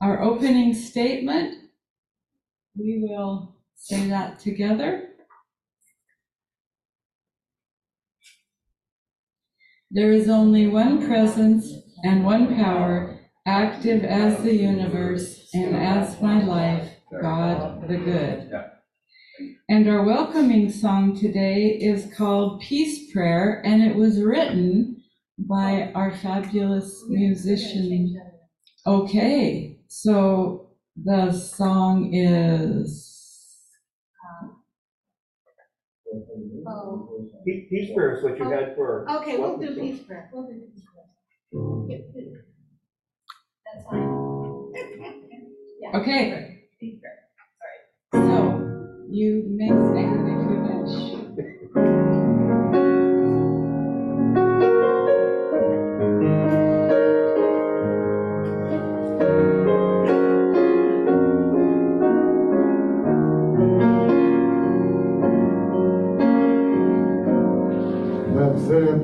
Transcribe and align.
our 0.00 0.22
opening 0.22 0.72
statement, 0.74 1.54
we 2.76 3.00
will 3.02 3.56
say 3.74 4.08
that 4.08 4.38
together. 4.38 5.08
There 9.90 10.12
is 10.12 10.28
only 10.28 10.68
one 10.68 11.06
presence 11.06 11.72
and 12.04 12.24
one 12.24 12.54
power, 12.54 13.20
active 13.46 14.04
as 14.04 14.42
the 14.42 14.54
universe 14.54 15.50
and 15.52 15.76
as 15.76 16.20
my 16.22 16.42
life, 16.44 16.88
God 17.20 17.88
the 17.88 17.98
Good. 17.98 18.52
And 19.68 19.88
our 19.88 20.04
welcoming 20.04 20.70
song 20.70 21.18
today 21.18 21.78
is 21.80 22.12
called 22.16 22.60
Peace 22.60 23.12
Prayer, 23.12 23.62
and 23.64 23.82
it 23.82 23.96
was 23.96 24.22
written 24.22 25.02
by 25.38 25.90
our 25.94 26.12
fabulous 26.12 27.04
musician. 27.08 28.20
Okay, 28.86 29.69
so 29.90 30.70
the 30.96 31.32
song 31.32 32.14
is, 32.14 33.08
Oh. 36.66 36.68
oh. 36.68 37.30
Peace 37.44 37.66
Peace 37.70 37.94
prayer 37.94 38.16
is 38.18 38.22
what 38.24 38.38
you 38.38 38.44
oh. 38.44 38.50
had 38.50 38.74
for. 38.76 39.06
Okay, 39.10 39.36
we'll 39.38 39.56
do 39.58 39.74
peace 39.74 40.00
prayer. 40.02 40.30
We'll 40.32 40.44
do 40.46 40.60
peace 40.72 40.84
prayer. 40.84 41.06
Mm. 41.54 41.90
Yep. 41.90 42.00
That's 43.74 43.86
fine. 43.86 44.72
Yeah, 45.80 45.98
Okay. 45.98 46.64
Peace 46.78 47.00
prayer. 47.00 47.18
so 48.28 49.06
you 49.10 49.44
may 49.48 49.68
stand 49.68 50.28
if 50.28 50.38
you 50.50 50.58
wish. 51.96 52.09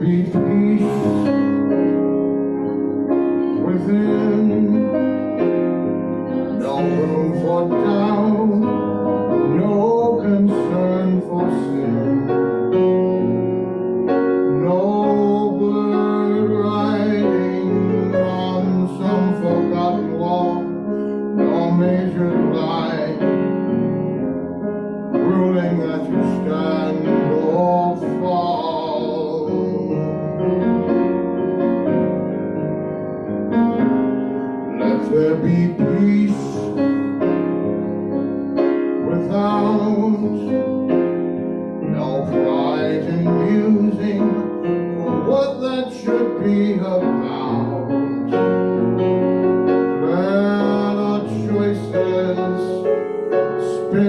Be 0.06 0.22
peace 0.22 0.82
within. 3.66 4.86
For 7.42 7.68
doubt, 7.68 7.95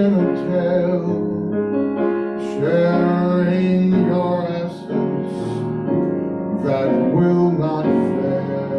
spin 0.08 0.20
a 0.20 0.26
tale, 0.48 1.16
sharing 2.54 3.90
your 4.06 4.36
essence 4.48 5.34
that 6.64 6.90
will 7.12 7.50
not 7.50 7.84
fail. 7.84 8.78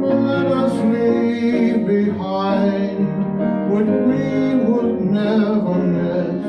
Let 0.00 0.46
us 0.46 0.74
leave 0.84 1.86
behind 1.86 2.98
what 3.70 3.86
we 3.86 4.24
would 4.64 5.00
never 5.00 5.74
miss, 5.74 6.44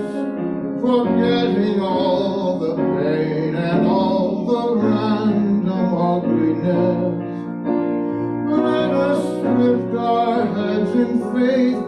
forgetting 0.81 1.79
all 1.81 2.59
the 2.59 2.75
pain 2.75 3.55
and 3.55 3.87
all 3.87 4.45
the 4.45 4.75
random 4.85 5.93
ugliness. 5.93 7.15
Let 8.47 8.91
us 8.91 9.23
lift 9.59 9.95
our 9.97 10.45
heads 10.45 10.91
in 10.91 11.33
faith, 11.33 11.84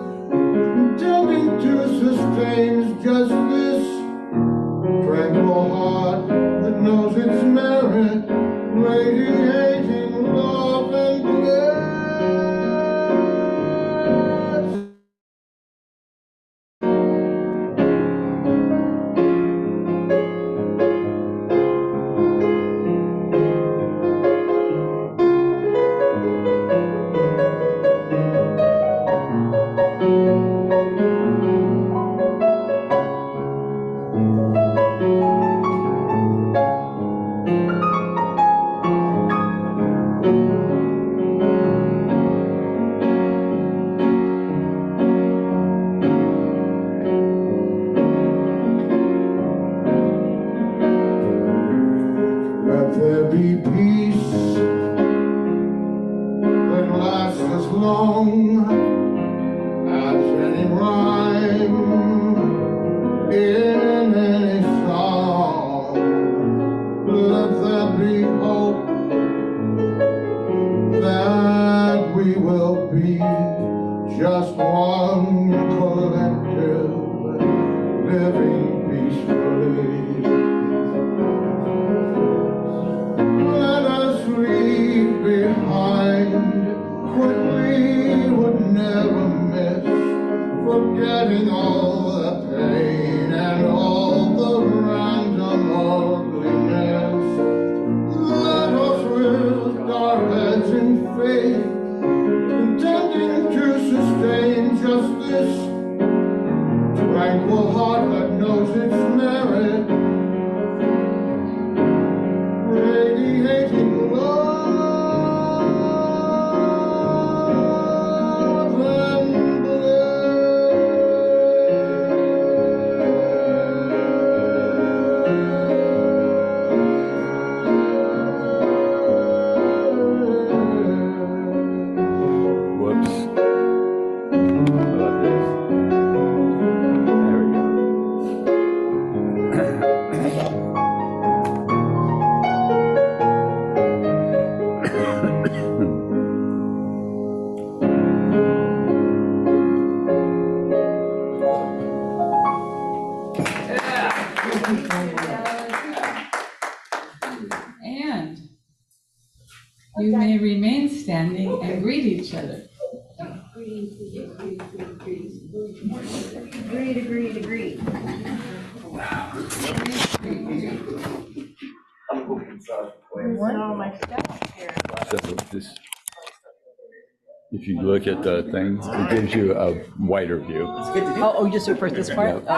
gives 179.27 179.35
you 179.35 179.53
a 179.57 179.75
wider 179.99 180.39
view. 180.39 180.65
Oh, 180.67 181.33
oh, 181.37 181.49
just 181.49 181.67
for 181.77 181.89
this 181.89 182.09
part? 182.09 182.43
Yeah. 182.43 182.47
Oh, 182.47 182.53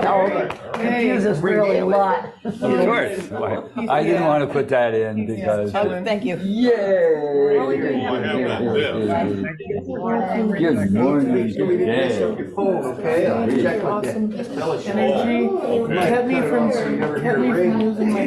How 0.00 0.20
are 0.20 0.28
you? 0.28 0.48
Oh, 0.74 1.00
Jesus, 1.00 1.38
really 1.38 1.78
a 1.78 1.86
lot. 1.86 2.32
Of 2.44 2.58
course. 2.58 3.28
Why- 3.30 3.62
I 3.88 4.02
didn't 4.02 4.24
want 4.24 4.42
to 4.46 4.52
put 4.52 4.68
that 4.70 4.94
in 4.94 5.26
because. 5.26 5.74
Oh, 5.74 6.02
thank 6.04 6.24
you. 6.24 6.36
Yay! 6.38 7.54
Good 10.58 10.92
morning, 10.92 11.52
good 11.56 11.78
day. 11.78 12.22
Okay, 12.22 13.26
I'll 13.26 13.46
check 13.46 13.82
with 13.82 14.02
that. 14.02 14.14
Kept 16.08 16.26
me 16.26 16.40
from, 16.40 16.70
kept 17.20 17.38
me 17.38 17.50
from 17.52 17.78
losing 17.80 18.12
my. 18.12 18.20
I 18.22 18.24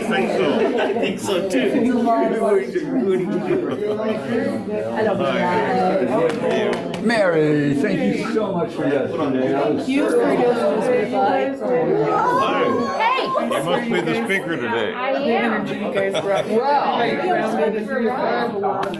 think 0.00 0.30
so. 0.30 0.44
I 0.78 0.80
think 0.94 1.18
so 1.20 1.48
too. 1.48 2.02
I 4.92 5.02
don't 5.02 5.18
know. 5.18 6.91
Mary, 7.02 7.74
thank 7.74 8.18
you 8.18 8.32
so 8.32 8.52
much 8.52 8.72
for 8.72 8.86
yesterday. 8.86 9.52
Thank 9.52 9.88
You 9.88 10.08
for 10.08 10.16
doing 10.16 10.38
this 10.38 11.60
with 11.60 11.72
us. 12.04 12.96
Hey! 12.96 13.26
You 13.42 13.48
must 13.64 13.90
be 13.90 14.00
the 14.00 14.14
speaker 14.24 14.56
today. 14.56 14.92
I 14.92 15.10
am. 15.10 15.66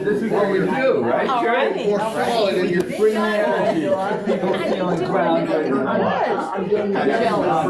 This 0.04 0.22
is 0.22 0.30
what 0.32 0.50
we 0.50 0.58
do, 0.58 1.02
right? 1.04 1.28
All 1.28 1.46
right. 1.46 1.76
More 1.86 2.00
solid 2.00 2.56
in 2.58 2.68
your 2.70 2.82
Bring 2.82 3.14
the 3.14 3.20
energy, 3.20 3.86
people 4.32 4.52
feeling 4.58 5.04
grounded. 5.04 5.72
I'm 5.72 6.68
getting 6.68 6.92
jealous. 6.92 7.48
I 7.48 7.60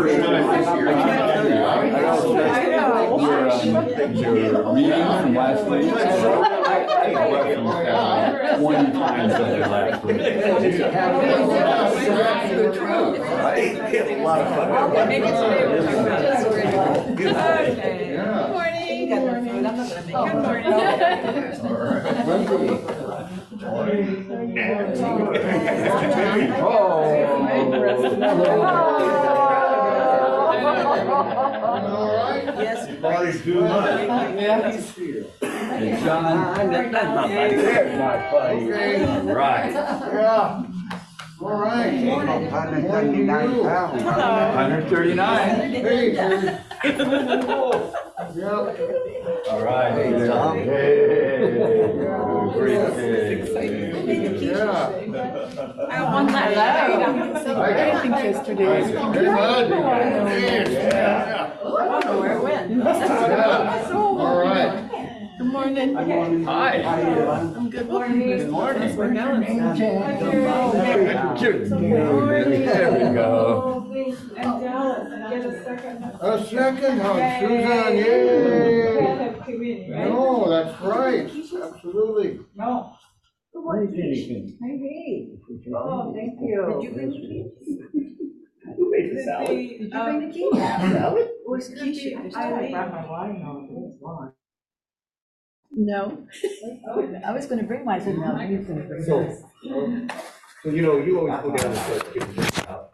also, 2.06 2.34
your, 4.12 4.36
your 4.36 4.72
meeting 4.72 4.92
from 4.92 5.34
last 5.34 5.64
week. 5.68 6.61
I 7.34 7.38
I 7.38 7.40
referenced 7.46 7.84
that 7.84 8.58
twenty 8.60 8.92
times 8.92 9.32
over 9.34 9.66
last 9.66 10.04
week. 10.04 10.20
It's 12.44 12.56
the 12.56 12.62
truth, 12.78 13.18
right? 13.18 13.72
Maybe 15.08 15.26
today 15.26 15.64
we'll 15.68 15.84
talk 15.84 15.94
about 15.94 16.22
it. 16.22 16.28
Okay. 16.52 17.16
Good 17.16 17.36
morning. 18.52 19.08
Good 23.48 23.60
morning. 23.60 24.06
Yes. 32.58 33.00
Party's 33.00 33.42
too 33.42 33.60
much. 33.60 33.88
And 35.42 36.04
John, 36.04 36.70
there's 36.70 36.92
my 37.98 38.30
buddy. 38.30 38.66
Right. 39.32 39.72
Yeah. 39.72 40.64
All 41.40 41.56
right. 41.60 41.92
Hundred 44.54 44.88
thirty-nine. 44.88 45.48
Hey, 45.70 46.14
Terry. 46.14 46.44
Yeah. 48.36 48.74
All 49.50 49.62
right. 49.62 49.92
Hey, 49.92 50.26
Tom. 50.28 50.56
Hey. 50.58 51.38
Great 52.52 52.76
day. 52.76 53.42
Yeah. 54.40 54.90
One 56.12 56.26
last. 56.26 56.54
yesterday. 58.24 58.82
Hey, 58.84 58.92
bud. 59.26 59.68
Yeah. 60.70 61.50
I 61.62 61.66
don't 61.84 62.04
know 62.04 62.16
where 62.20 62.34
it 62.36 62.42
went. 62.42 62.52
Yeah. 62.52 62.61
All 62.80 64.38
right. 64.40 64.88
Good 65.38 65.46
morning. 65.46 65.94
Hi. 66.44 66.82
I'm 66.82 67.68
good 67.68 67.88
morning. 67.88 68.38
Good 68.38 68.48
morning. 68.48 68.96
Good 68.96 69.12
morning. 69.12 69.58
There 72.64 72.92
we 72.92 72.98
go. 73.14 73.28
And 74.36 74.60
Dallas, 74.60 75.08
get 75.30 75.44
a 75.44 75.46
second. 75.64 76.04
A 76.20 76.44
second 76.46 77.00
hug, 77.00 77.40
Susan, 77.40 77.96
yay. 77.96 79.34
No, 80.08 80.48
that's 80.48 80.80
right, 80.80 81.26
absolutely. 81.28 82.40
No. 82.54 82.94
Oh, 83.54 83.70
thank 86.14 86.40
you. 86.40 86.60
Did 86.72 86.82
you 86.82 86.90
bring 86.94 87.10
the 87.10 87.18
keys? 87.18 87.50
Who 88.76 88.90
made 88.90 89.10
the 89.16 89.22
salad? 89.24 89.48
Did 89.48 89.80
you 89.80 89.88
bring 89.90 90.28
the 90.28 90.32
keys? 90.32 90.52
Salad? 90.92 91.28
Was 91.46 91.70
Keisha? 91.70 92.32
No. 95.72 96.26
I 97.26 97.32
was 97.32 97.46
gonna 97.46 97.62
bring 97.62 97.84
mine, 97.84 98.00
I 98.00 98.04
said, 98.04 98.16
no, 98.18 98.32
gonna 98.32 98.82
bring 98.84 99.02
So, 99.04 99.20
his. 99.22 99.42
um, 99.70 100.10
so 100.62 100.70
you 100.70 100.82
know, 100.82 100.98
you 100.98 101.18
always 101.18 101.40
go 101.42 101.56
down 101.56 101.66
and 101.72 101.76
start 101.78 102.14
getting 102.14 102.34
this 102.34 102.58
out. 102.68 102.92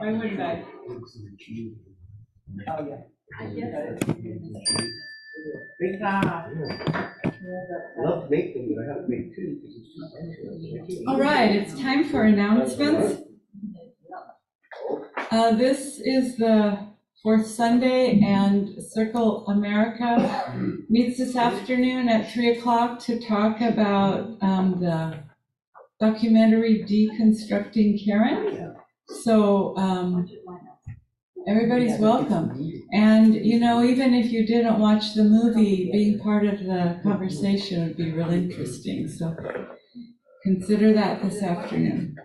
I 0.00 0.12
went 0.12 0.36
back. 0.36 0.64
Oh, 2.68 2.86
yeah. 2.86 3.02
Love 7.98 8.24
to 8.24 8.30
make 8.30 8.54
them, 8.54 8.68
but 8.74 8.84
I 8.84 8.88
have 8.88 9.04
to 9.04 9.08
make 9.08 9.34
two. 9.34 9.58
because 9.60 9.76
it's 9.76 10.98
too 10.98 11.04
All 11.08 11.18
right, 11.18 11.54
it's 11.54 11.78
time 11.80 12.04
for 12.08 12.22
announcements. 12.22 13.22
Uh, 15.30 15.52
this 15.52 16.00
is 16.00 16.36
the 16.36 16.78
Fourth 17.22 17.46
Sunday, 17.46 18.20
and 18.20 18.82
Circle 18.82 19.46
America 19.48 20.52
meets 20.88 21.18
this 21.18 21.36
afternoon 21.36 22.08
at 22.08 22.32
three 22.32 22.56
o'clock 22.56 23.00
to 23.00 23.20
talk 23.20 23.60
about 23.60 24.38
um, 24.40 24.78
the 24.80 25.18
documentary 26.00 26.84
Deconstructing 26.88 28.04
Karen. 28.04 28.74
So 29.22 29.76
um, 29.76 30.28
everybody's 31.48 31.98
welcome. 31.98 32.70
And, 32.92 33.34
you 33.34 33.58
know, 33.58 33.82
even 33.82 34.14
if 34.14 34.30
you 34.30 34.46
didn't 34.46 34.78
watch 34.78 35.14
the 35.14 35.24
movie, 35.24 35.90
being 35.92 36.18
part 36.20 36.46
of 36.46 36.58
the 36.60 37.00
conversation 37.02 37.86
would 37.88 37.96
be 37.96 38.12
really 38.12 38.36
interesting. 38.44 39.08
So 39.08 39.34
consider 40.44 40.92
that 40.94 41.22
this 41.22 41.42
afternoon. 41.42 42.16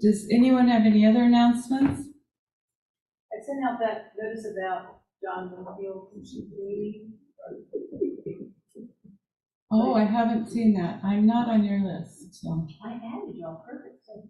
Does 0.00 0.26
anyone 0.32 0.68
have 0.68 0.86
any 0.86 1.06
other 1.06 1.22
announcements? 1.24 2.02
I 3.32 3.44
sent 3.44 3.64
out 3.68 3.78
that 3.80 4.12
notice 4.20 4.46
about 4.46 5.00
John 5.22 5.52
Winfield 5.52 6.08
meeting. 6.58 7.12
Oh, 9.70 9.94
I 9.94 10.04
haven't 10.04 10.48
seen 10.48 10.74
that. 10.74 11.00
I'm 11.04 11.26
not 11.26 11.48
on 11.48 11.64
your 11.64 11.80
list, 11.80 12.34
so. 12.40 12.66
I 12.84 12.92
added 12.92 13.34
you 13.34 13.46
on 13.46 13.58
purpose. 13.64 13.98
so- 14.02 14.22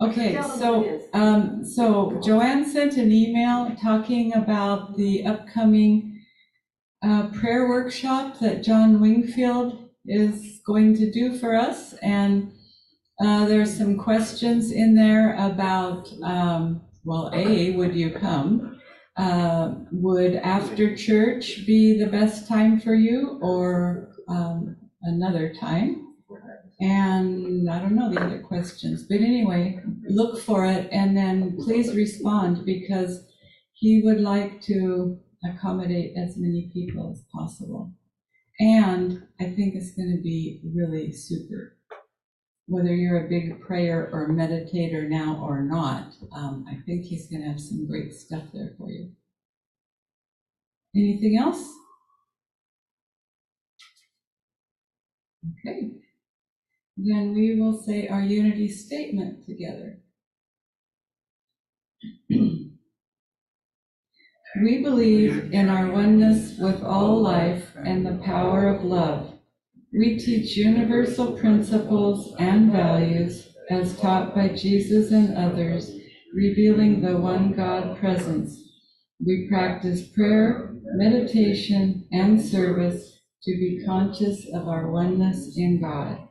Okay, 0.00 0.32
Tell 0.34 0.48
them 0.48 0.58
so, 0.58 1.00
um, 1.14 1.64
so 1.64 2.20
Joanne 2.22 2.66
sent 2.66 2.98
an 2.98 3.10
email 3.10 3.74
talking 3.82 4.34
about 4.34 4.94
the 4.96 5.24
upcoming 5.24 6.22
uh, 7.02 7.28
prayer 7.28 7.68
workshop 7.68 8.38
that 8.40 8.62
John 8.62 9.00
Wingfield 9.00 9.88
is 10.04 10.60
going 10.66 10.94
to 10.96 11.10
do 11.10 11.38
for 11.38 11.54
us. 11.56 11.94
And 11.94 12.52
uh, 13.24 13.46
there's 13.46 13.74
some 13.74 13.96
questions 13.96 14.70
in 14.70 14.94
there 14.94 15.34
about, 15.36 16.12
um, 16.22 16.82
well, 17.04 17.30
A, 17.32 17.70
would 17.72 17.94
you 17.94 18.10
come? 18.10 18.78
Uh, 19.16 19.76
Would 19.92 20.34
after 20.36 20.94
church 20.94 21.66
be 21.66 21.98
the 21.98 22.10
best 22.10 22.46
time 22.46 22.78
for 22.78 22.94
you 22.94 23.38
or 23.40 24.12
um, 24.28 24.76
another 25.02 25.54
time? 25.58 26.05
And 26.80 27.70
I 27.70 27.78
don't 27.78 27.96
know 27.96 28.10
the 28.12 28.20
other 28.20 28.40
questions, 28.40 29.04
but 29.08 29.20
anyway, 29.20 29.80
look 30.08 30.38
for 30.38 30.66
it 30.66 30.88
and 30.92 31.16
then 31.16 31.56
please 31.56 31.94
respond 31.94 32.66
because 32.66 33.24
he 33.72 34.02
would 34.04 34.20
like 34.20 34.60
to 34.62 35.18
accommodate 35.44 36.16
as 36.16 36.36
many 36.36 36.70
people 36.74 37.10
as 37.12 37.24
possible. 37.32 37.92
And 38.60 39.22
I 39.40 39.44
think 39.44 39.74
it's 39.74 39.94
going 39.94 40.14
to 40.16 40.22
be 40.22 40.60
really 40.74 41.12
super. 41.12 41.76
Whether 42.66 42.94
you're 42.94 43.24
a 43.24 43.28
big 43.28 43.60
prayer 43.60 44.10
or 44.12 44.28
meditator 44.28 45.08
now 45.08 45.40
or 45.42 45.62
not, 45.62 46.12
um, 46.32 46.66
I 46.68 46.76
think 46.84 47.04
he's 47.04 47.28
going 47.30 47.42
to 47.42 47.48
have 47.48 47.60
some 47.60 47.86
great 47.86 48.12
stuff 48.12 48.44
there 48.52 48.74
for 48.76 48.90
you. 48.90 49.12
Anything 50.94 51.38
else? 51.38 51.72
Okay. 55.64 55.90
Then 56.96 57.34
we 57.34 57.60
will 57.60 57.82
say 57.82 58.08
our 58.08 58.22
unity 58.22 58.68
statement 58.68 59.46
together. 59.46 60.00
We 64.62 64.82
believe 64.82 65.52
in 65.52 65.68
our 65.68 65.90
oneness 65.90 66.56
with 66.58 66.82
all 66.82 67.20
life 67.20 67.72
and 67.84 68.06
the 68.06 68.22
power 68.24 68.68
of 68.68 68.84
love. 68.84 69.34
We 69.92 70.18
teach 70.18 70.56
universal 70.56 71.38
principles 71.38 72.34
and 72.38 72.72
values 72.72 73.54
as 73.68 74.00
taught 74.00 74.34
by 74.34 74.48
Jesus 74.48 75.12
and 75.12 75.36
others, 75.36 75.92
revealing 76.32 77.02
the 77.02 77.18
one 77.18 77.52
God 77.52 77.98
presence. 77.98 78.58
We 79.20 79.46
practice 79.46 80.08
prayer, 80.08 80.74
meditation, 80.94 82.08
and 82.10 82.40
service 82.40 83.20
to 83.42 83.52
be 83.52 83.84
conscious 83.84 84.46
of 84.54 84.68
our 84.68 84.90
oneness 84.90 85.54
in 85.58 85.82
God. 85.82 86.25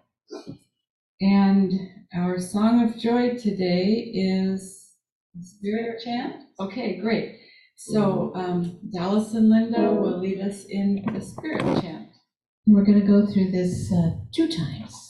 And 1.21 1.71
our 2.13 2.39
song 2.39 2.83
of 2.83 2.97
joy 2.97 3.35
today 3.35 4.11
is 4.13 4.93
Spirit 5.41 6.01
Chant? 6.03 6.43
Okay, 6.59 6.97
great. 6.97 7.39
So 7.75 8.31
um, 8.35 8.79
Dallas 8.93 9.33
and 9.33 9.49
Linda 9.49 9.91
will 9.93 10.19
lead 10.19 10.39
us 10.39 10.65
in 10.65 11.05
the 11.13 11.21
Spirit 11.21 11.61
Chant. 11.81 12.09
And 12.65 12.75
we're 12.75 12.85
gonna 12.85 13.05
go 13.05 13.25
through 13.25 13.51
this 13.51 13.91
uh, 13.91 14.11
two 14.33 14.47
times. 14.47 15.04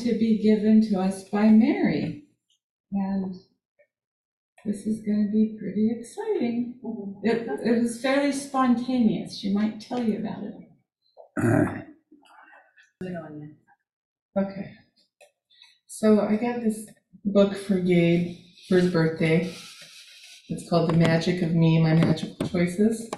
To 0.00 0.18
be 0.18 0.42
given 0.42 0.80
to 0.90 1.00
us 1.00 1.24
by 1.24 1.48
Mary. 1.48 2.24
And 2.92 3.34
this 4.64 4.86
is 4.86 5.04
going 5.04 5.26
to 5.26 5.32
be 5.32 5.56
pretty 5.58 5.90
exciting. 5.98 6.80
Mm-hmm. 6.84 7.26
It, 7.26 7.48
it 7.64 7.82
was 7.82 8.00
fairly 8.00 8.32
spontaneous. 8.32 9.38
She 9.38 9.52
might 9.52 9.80
tell 9.80 10.02
you 10.02 10.18
about 10.18 10.42
it. 10.44 10.54
Okay. 14.36 14.72
So 15.86 16.20
I 16.20 16.36
got 16.36 16.60
this 16.60 16.86
book 17.24 17.56
for 17.56 17.78
Gabe 17.80 18.36
for 18.68 18.76
his 18.76 18.92
birthday. 18.92 19.52
It's 20.48 20.68
called 20.68 20.90
The 20.90 20.96
Magic 20.96 21.42
of 21.42 21.52
Me, 21.52 21.82
My 21.82 21.94
Magical 21.94 22.46
Choices. 22.46 23.10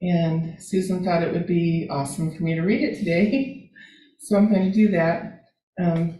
And 0.00 0.60
Susan 0.60 1.04
thought 1.04 1.22
it 1.22 1.32
would 1.32 1.46
be 1.46 1.88
awesome 1.90 2.36
for 2.36 2.42
me 2.42 2.54
to 2.54 2.62
read 2.62 2.82
it 2.82 2.98
today. 2.98 3.60
So 4.20 4.38
I'm 4.38 4.50
going 4.50 4.64
to 4.64 4.74
do 4.74 4.88
that. 4.92 5.33
Um, 5.80 6.18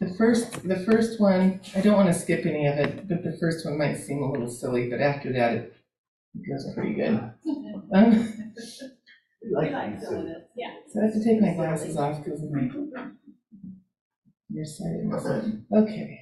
The 0.00 0.14
first, 0.16 0.66
the 0.66 0.78
first 0.90 1.20
one, 1.20 1.60
I 1.76 1.80
don't 1.82 1.94
want 1.96 2.08
to 2.08 2.14
skip 2.18 2.46
any 2.46 2.66
of 2.66 2.78
it, 2.78 3.06
but 3.06 3.22
the 3.22 3.36
first 3.38 3.66
one 3.66 3.76
might 3.76 3.96
seem 3.96 4.22
a 4.22 4.30
little 4.30 4.48
silly, 4.48 4.88
but 4.88 5.00
after 5.00 5.30
that, 5.34 5.52
it 5.54 5.72
goes 6.48 6.72
pretty 6.74 6.94
good. 6.94 7.20
Um, 7.94 8.52
We 9.42 9.50
like 9.54 10.00
some 10.00 10.14
of 10.16 10.26
yeah. 10.56 10.72
So 10.88 11.00
I 11.00 11.04
have 11.04 11.14
to 11.14 11.24
take 11.24 11.40
my 11.40 11.54
glasses 11.54 11.96
off 11.96 12.24
because 12.24 12.42
of 12.42 12.50
my 12.50 12.68
nearsightedness. 14.48 15.26
Okay. 15.74 16.20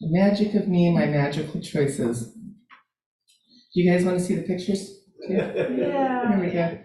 The 0.00 0.08
magic 0.10 0.54
of 0.54 0.68
me, 0.68 0.86
and 0.86 0.94
my 0.94 1.06
magical 1.06 1.60
choices. 1.60 2.32
Do 2.32 3.80
you 3.80 3.90
guys 3.90 4.04
want 4.04 4.18
to 4.18 4.24
see 4.24 4.34
the 4.34 4.42
pictures? 4.42 4.88
too? 5.26 5.28
Here 5.28 6.38
we 6.40 6.50
go. 6.50 6.78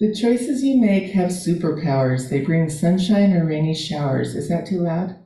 The 0.00 0.14
choices 0.14 0.62
you 0.62 0.80
make 0.80 1.12
have 1.12 1.30
superpowers. 1.30 2.30
They 2.30 2.40
bring 2.40 2.70
sunshine 2.70 3.32
or 3.32 3.44
rainy 3.44 3.74
showers. 3.74 4.36
Is 4.36 4.48
that 4.48 4.66
too 4.66 4.80
loud? 4.80 5.16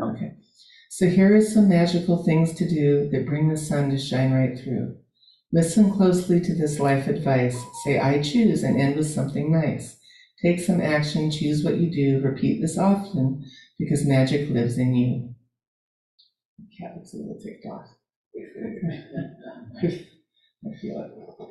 Okay. 0.00 0.34
So 0.90 1.08
here 1.08 1.34
are 1.34 1.40
some 1.40 1.68
magical 1.68 2.22
things 2.22 2.54
to 2.54 2.68
do 2.68 3.08
that 3.10 3.26
bring 3.26 3.48
the 3.48 3.56
sun 3.56 3.90
to 3.90 3.98
shine 3.98 4.32
right 4.32 4.56
through. 4.56 4.96
Listen 5.52 5.90
closely 5.90 6.40
to 6.40 6.54
this 6.54 6.78
life 6.78 7.08
advice. 7.08 7.60
Say, 7.84 7.98
I 7.98 8.22
choose, 8.22 8.62
and 8.62 8.80
end 8.80 8.96
with 8.96 9.10
something 9.10 9.50
nice. 9.50 9.98
Take 10.40 10.60
some 10.60 10.80
action, 10.80 11.30
choose 11.30 11.64
what 11.64 11.78
you 11.78 11.90
do, 11.90 12.20
repeat 12.24 12.60
this 12.60 12.78
often, 12.78 13.44
because 13.78 14.06
magic 14.06 14.50
lives 14.50 14.78
in 14.78 14.94
you. 14.94 15.34
The 16.58 16.66
Cat 16.78 16.96
looks 16.96 17.12
a 17.14 17.16
little 17.16 17.38
ticked 17.42 17.66
off. 17.66 17.86
I 20.64 20.78
feel 20.80 21.00
it. 21.00 21.48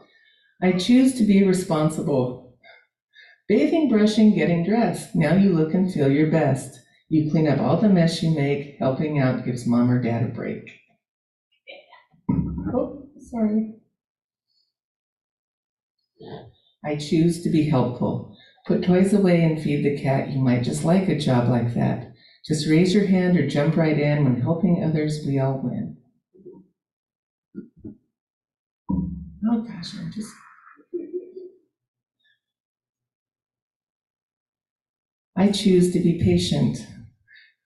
I 0.64 0.78
choose 0.78 1.16
to 1.16 1.24
be 1.24 1.44
responsible. 1.44 2.51
Bathing, 3.52 3.90
brushing, 3.90 4.34
getting 4.34 4.64
dressed. 4.64 5.14
Now 5.14 5.36
you 5.36 5.52
look 5.52 5.74
and 5.74 5.92
feel 5.92 6.10
your 6.10 6.32
best. 6.32 6.80
You 7.10 7.30
clean 7.30 7.50
up 7.50 7.60
all 7.60 7.76
the 7.76 7.90
mess 7.90 8.24
you 8.24 8.32
make. 8.32 8.78
Helping 8.80 9.20
out 9.20 9.44
gives 9.44 9.68
mom 9.68 9.92
or 9.92 10.02
dad 10.02 10.24
a 10.24 10.28
break. 10.28 10.72
Oh, 12.74 13.10
sorry. 13.20 13.74
I 16.86 16.96
choose 16.96 17.44
to 17.44 17.50
be 17.50 17.70
helpful. 17.70 18.38
Put 18.68 18.86
toys 18.86 19.12
away 19.12 19.44
and 19.44 19.62
feed 19.62 19.84
the 19.84 20.02
cat. 20.02 20.30
You 20.30 20.40
might 20.40 20.64
just 20.64 20.86
like 20.86 21.10
a 21.10 21.20
job 21.20 21.50
like 21.50 21.74
that. 21.74 22.14
Just 22.46 22.70
raise 22.70 22.94
your 22.94 23.08
hand 23.08 23.38
or 23.38 23.50
jump 23.50 23.76
right 23.76 24.00
in. 24.00 24.24
When 24.24 24.40
helping 24.40 24.82
others, 24.82 25.26
we 25.28 25.40
all 25.40 25.60
win. 25.62 25.98
Oh 29.46 29.62
gosh, 29.64 29.94
I'm 30.00 30.10
just. 30.10 30.32
I 35.42 35.50
choose 35.50 35.92
to 35.94 36.00
be 36.00 36.22
patient. 36.24 36.78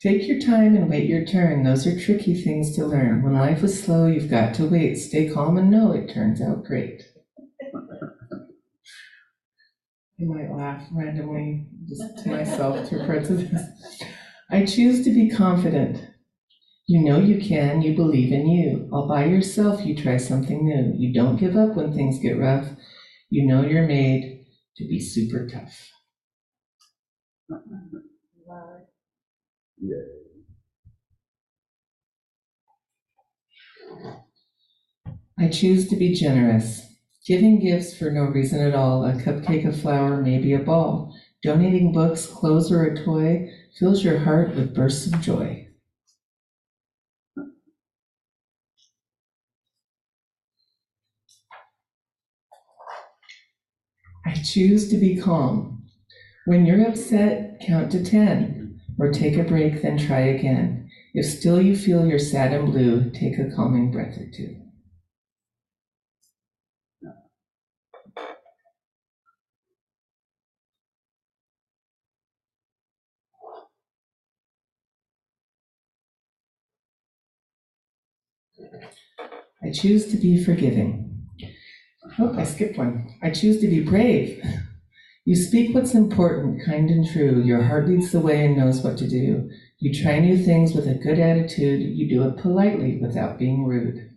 Take 0.01 0.29
your 0.29 0.39
time 0.39 0.77
and 0.77 0.89
wait 0.89 1.09
your 1.09 1.25
turn. 1.25 1.63
Those 1.63 1.85
are 1.85 1.99
tricky 1.99 2.33
things 2.41 2.73
to 2.77 2.85
learn. 2.85 3.21
When 3.21 3.33
life 3.33 3.65
is 3.65 3.83
slow, 3.83 4.07
you've 4.07 4.29
got 4.29 4.53
to 4.53 4.65
wait. 4.65 4.95
Stay 4.95 5.29
calm 5.29 5.57
and 5.57 5.69
know 5.69 5.91
it 5.91 6.07
turns 6.07 6.41
out 6.41 6.63
great. 6.63 7.03
I 10.17 10.23
might 10.23 10.55
laugh 10.55 10.87
randomly, 10.93 11.67
just 11.89 12.19
to 12.19 12.29
myself, 12.29 12.87
through 12.87 13.05
parts 13.05 13.29
of 13.29 13.39
this. 13.39 13.61
I 14.49 14.65
choose 14.65 15.03
to 15.03 15.13
be 15.13 15.29
confident. 15.29 16.01
You 16.87 17.03
know 17.03 17.19
you 17.19 17.45
can, 17.45 17.81
you 17.81 17.93
believe 17.93 18.31
in 18.31 18.47
you. 18.47 18.87
All 18.93 19.05
by 19.05 19.25
yourself, 19.25 19.85
you 19.85 19.97
try 19.97 20.15
something 20.15 20.63
new. 20.63 20.93
You 20.95 21.13
don't 21.13 21.35
give 21.35 21.57
up 21.57 21.75
when 21.75 21.93
things 21.93 22.19
get 22.19 22.39
rough. 22.39 22.69
You 23.29 23.45
know 23.45 23.63
you're 23.63 23.85
made 23.85 24.45
to 24.77 24.87
be 24.87 25.01
super 25.01 25.45
tough. 25.45 25.91
I 27.49 27.59
choose 35.49 35.87
to 35.89 35.95
be 35.95 36.13
generous. 36.13 36.93
Giving 37.25 37.59
gifts 37.59 37.97
for 37.97 38.09
no 38.11 38.23
reason 38.23 38.61
at 38.61 38.73
all, 38.75 39.05
a 39.05 39.13
cupcake, 39.13 39.65
a 39.67 39.71
flower, 39.71 40.21
maybe 40.21 40.53
a 40.53 40.59
ball. 40.59 41.15
Donating 41.43 41.91
books, 41.91 42.25
clothes, 42.25 42.71
or 42.71 42.83
a 42.83 43.03
toy 43.03 43.51
fills 43.77 44.03
your 44.03 44.19
heart 44.19 44.55
with 44.55 44.73
bursts 44.75 45.07
of 45.07 45.21
joy. 45.21 45.67
I 54.25 54.33
choose 54.33 54.89
to 54.89 54.97
be 54.97 55.15
calm. 55.15 55.74
When 56.45 56.67
you're 56.67 56.87
upset, 56.87 57.59
count 57.65 57.91
to 57.93 58.05
10, 58.05 58.79
or 58.99 59.11
take 59.11 59.35
a 59.35 59.43
break, 59.43 59.81
then 59.81 59.97
try 59.97 60.19
again. 60.19 60.91
If 61.15 61.25
still 61.25 61.59
you 61.59 61.75
feel 61.75 62.05
you're 62.05 62.19
sad 62.19 62.53
and 62.53 62.71
blue, 62.71 63.09
take 63.09 63.39
a 63.39 63.49
calming 63.49 63.91
breath 63.91 64.15
or 64.15 64.29
two. 64.31 64.55
I 79.63 79.71
choose 79.71 80.11
to 80.11 80.17
be 80.17 80.43
forgiving. 80.43 81.27
Oh, 82.19 82.37
I 82.37 82.43
skipped 82.43 82.77
one. 82.77 83.09
I 83.23 83.31
choose 83.31 83.59
to 83.61 83.67
be 83.67 83.79
brave. 83.79 84.43
You 85.27 85.35
speak 85.35 85.73
what's 85.73 85.95
important, 85.95 86.63
kind 86.63 86.87
and 86.91 87.03
true. 87.07 87.41
Your 87.43 87.63
heart 87.63 87.87
leads 87.87 88.11
the 88.11 88.19
way 88.19 88.45
and 88.45 88.55
knows 88.55 88.81
what 88.81 88.95
to 88.99 89.09
do. 89.09 89.49
You 89.79 89.91
try 89.91 90.19
new 90.19 90.37
things 90.37 90.75
with 90.75 90.87
a 90.87 90.93
good 90.93 91.17
attitude. 91.17 91.81
You 91.81 92.07
do 92.07 92.27
it 92.27 92.37
politely 92.37 92.99
without 93.01 93.39
being 93.39 93.65
rude. 93.65 94.11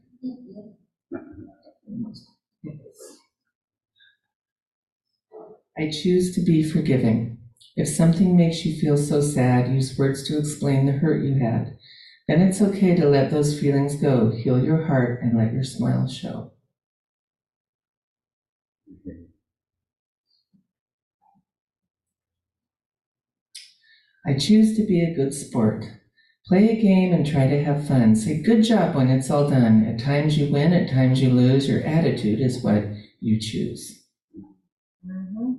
I 5.79 5.91
choose 5.91 6.35
to 6.35 6.43
be 6.43 6.63
forgiving. 6.63 7.39
If 7.75 7.89
something 7.89 8.37
makes 8.37 8.67
you 8.67 8.79
feel 8.79 8.99
so 8.99 9.23
sad, 9.23 9.73
use 9.73 9.97
words 9.97 10.29
to 10.29 10.39
explain 10.39 10.85
the 10.85 10.93
hurt 10.93 11.25
you 11.25 11.37
had. 11.37 11.79
Then 12.27 12.43
it's 12.43 12.61
okay 12.61 12.95
to 12.97 13.09
let 13.09 13.31
those 13.31 13.59
feelings 13.59 13.97
go. 13.97 14.31
Heal 14.31 14.63
your 14.63 14.85
heart 14.85 15.23
and 15.23 15.39
let 15.39 15.55
your 15.55 15.65
smile 15.65 16.07
show. 16.07 16.53
I 24.29 24.35
choose 24.35 24.77
to 24.77 24.83
be 24.85 25.03
a 25.03 25.15
good 25.15 25.33
sport. 25.33 25.87
Play 26.47 26.69
a 26.69 26.83
game 26.83 27.15
and 27.15 27.27
try 27.27 27.47
to 27.47 27.65
have 27.65 27.89
fun. 27.89 28.15
Say 28.15 28.43
good 28.43 28.63
job 28.63 28.95
when 28.95 29.09
it's 29.09 29.31
all 29.31 29.49
done. 29.49 29.87
At 29.87 29.99
times 29.99 30.37
you 30.37 30.53
win, 30.53 30.75
at 30.75 30.91
times 30.91 31.23
you 31.23 31.31
lose. 31.31 31.67
Your 31.67 31.83
attitude 31.83 32.39
is 32.39 32.63
what 32.63 32.85
you 33.21 33.41
choose. 33.41 34.05
Mm-hmm. 35.07 35.53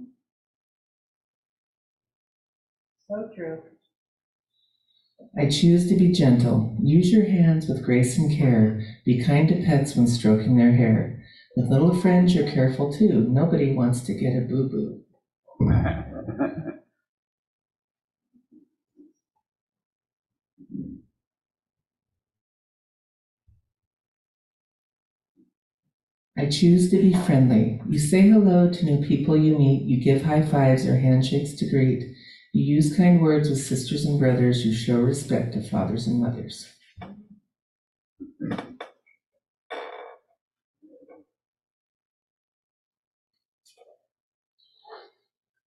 So 3.08 3.29
true. 3.36 3.63
I 5.36 5.49
choose 5.49 5.89
to 5.89 5.95
be 5.95 6.12
gentle. 6.12 6.77
Use 6.79 7.12
your 7.12 7.25
hands 7.25 7.67
with 7.67 7.84
grace 7.84 8.19
and 8.19 8.32
care. 8.38 8.84
Be 9.03 9.23
kind 9.23 9.49
to 9.49 9.63
pets 9.65 9.95
when 9.95 10.05
stroking 10.05 10.58
their 10.58 10.73
hair. 10.73 11.23
With 11.58 11.71
little 11.71 11.99
friends, 11.99 12.36
you're 12.36 12.51
careful 12.51 12.93
too. 12.93 13.25
Nobody 13.29 13.73
wants 13.73 14.01
to 14.01 14.13
get 14.13 14.38
a 14.38 14.41
boo 14.41 14.69
boo. 14.69 15.01
I 26.39 26.45
choose 26.45 26.89
to 26.91 26.97
be 26.97 27.13
friendly. 27.25 27.82
You 27.89 27.99
say 27.99 28.21
hello 28.21 28.69
to 28.69 28.86
new 28.86 29.06
people 29.06 29.36
you 29.36 29.60
meet. 29.60 29.84
You 29.89 30.02
give 30.02 30.23
high 30.23 30.41
fives 30.41 30.88
or 30.88 30.97
handshakes 30.97 31.54
to 31.56 31.69
greet. 31.69 32.02
You 32.54 32.75
use 32.75 32.95
kind 32.95 33.21
words 33.21 33.49
with 33.49 33.60
sisters 33.60 34.06
and 34.06 34.17
brothers. 34.17 34.65
You 34.65 34.73
show 34.73 35.02
respect 35.02 35.54
to 35.56 35.62
fathers 35.62 36.08
and 36.08 36.21
mothers. 36.21 36.65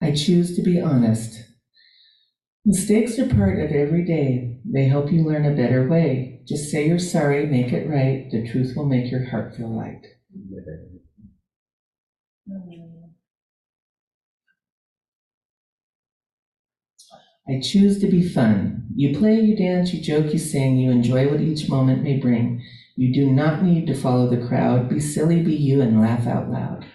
I 0.02 0.14
choose 0.14 0.56
to 0.56 0.62
be 0.62 0.80
honest. 0.80 1.38
Mistakes 2.64 3.20
are 3.20 3.28
part 3.28 3.60
of 3.60 3.72
every 3.72 4.06
day. 4.06 4.62
They 4.64 4.86
help 4.86 5.12
you 5.12 5.22
learn 5.26 5.46
a 5.46 5.54
better 5.54 5.90
way. 5.90 6.44
Just 6.48 6.72
say 6.72 6.88
you're 6.88 6.98
sorry, 6.98 7.46
make 7.46 7.74
it 7.74 7.90
right. 7.90 8.32
The 8.32 8.50
truth 8.50 8.72
will 8.78 8.88
make 8.88 9.12
your 9.12 9.26
heart 9.26 9.58
feel 9.58 9.76
light. 9.76 10.06
I 17.48 17.60
choose 17.60 18.00
to 18.00 18.08
be 18.08 18.28
fun. 18.28 18.86
You 18.96 19.18
play, 19.18 19.40
you 19.40 19.56
dance, 19.58 19.94
you 19.94 20.02
joke, 20.02 20.32
you 20.32 20.40
sing, 20.40 20.78
you 20.78 20.92
enjoy 20.92 21.30
what 21.30 21.42
each 21.42 21.68
moment 21.68 22.04
may 22.04 22.18
bring. 22.18 22.64
You 22.96 23.14
do 23.14 23.32
not 23.32 23.64
need 23.64 23.88
to 23.88 23.96
follow 23.96 24.30
the 24.30 24.46
crowd. 24.48 24.90
Be 24.90 25.00
silly, 25.00 25.42
be 25.42 25.56
you, 25.56 25.82
and 25.82 26.00
laugh 26.00 26.28
out 26.28 26.50
loud. 26.50 26.86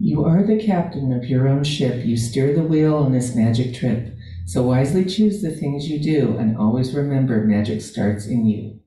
You 0.00 0.24
are 0.24 0.42
the 0.42 0.62
captain 0.62 1.12
of 1.12 1.24
your 1.24 1.48
own 1.48 1.64
ship. 1.64 2.04
You 2.04 2.16
steer 2.16 2.52
the 2.52 2.62
wheel 2.62 2.96
on 2.96 3.12
this 3.12 3.34
magic 3.34 3.74
trip. 3.74 4.13
So 4.46 4.62
wisely 4.62 5.04
choose 5.04 5.42
the 5.42 5.50
things 5.50 5.90
you 5.90 5.98
do 5.98 6.38
and 6.38 6.56
always 6.56 6.94
remember 6.94 7.44
magic 7.44 7.82
starts 7.82 8.24
in 8.26 8.46
you. 8.46 8.80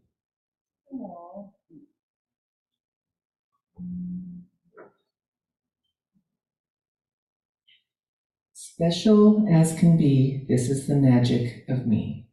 Special 8.51 9.47
as 9.47 9.73
can 9.79 9.95
be, 9.95 10.45
this 10.49 10.69
is 10.69 10.85
the 10.85 10.97
magic 10.97 11.63
of 11.69 11.87
me. 11.87 12.27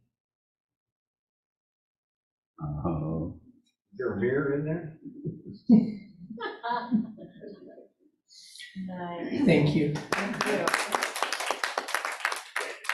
Uh, 2.61 3.27
Is 3.93 3.99
there 3.99 4.13
a 4.15 4.21
mirror 4.21 4.55
in 4.59 4.65
there? 4.65 4.99
Nice. 8.87 9.45
Thank 9.45 9.75
you. 9.75 9.95
Thank 9.95 10.47
you. 10.47 11.14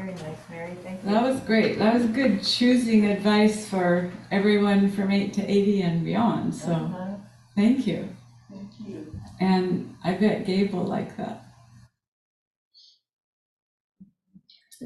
Very 0.00 0.14
nice, 0.14 0.38
Mary, 0.48 0.76
thank 0.82 1.02
you. 1.04 1.10
That 1.10 1.22
was 1.22 1.40
great. 1.40 1.78
That 1.78 1.92
was 1.94 2.06
good 2.06 2.42
choosing 2.42 3.04
advice 3.06 3.68
for 3.68 4.10
everyone 4.30 4.90
from 4.90 5.10
eight 5.10 5.34
to 5.34 5.42
eighty 5.42 5.82
and 5.82 6.02
beyond, 6.04 6.54
so 6.54 6.72
Uh-huh. 6.72 7.16
thank 7.54 7.86
you. 7.86 8.08
Thank 8.50 8.70
you. 8.86 9.12
And 9.40 9.94
I 10.02 10.14
bet 10.14 10.46
Gabe 10.46 10.72
will 10.72 10.84
like 10.84 11.16
that. 11.18 11.44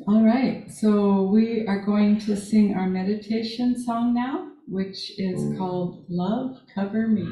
All 0.09 0.25
right, 0.25 0.69
so 0.73 1.23
we 1.23 1.65
are 1.69 1.81
going 1.85 2.19
to 2.21 2.37
sing 2.37 2.75
our 2.75 2.89
meditation 2.89 3.81
song 3.81 4.13
now, 4.15 4.51
which 4.67 5.13
is 5.21 5.57
called 5.57 6.05
Love 6.09 6.59
Cover 6.75 7.07
Me. 7.07 7.29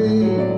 Cover 0.00 0.49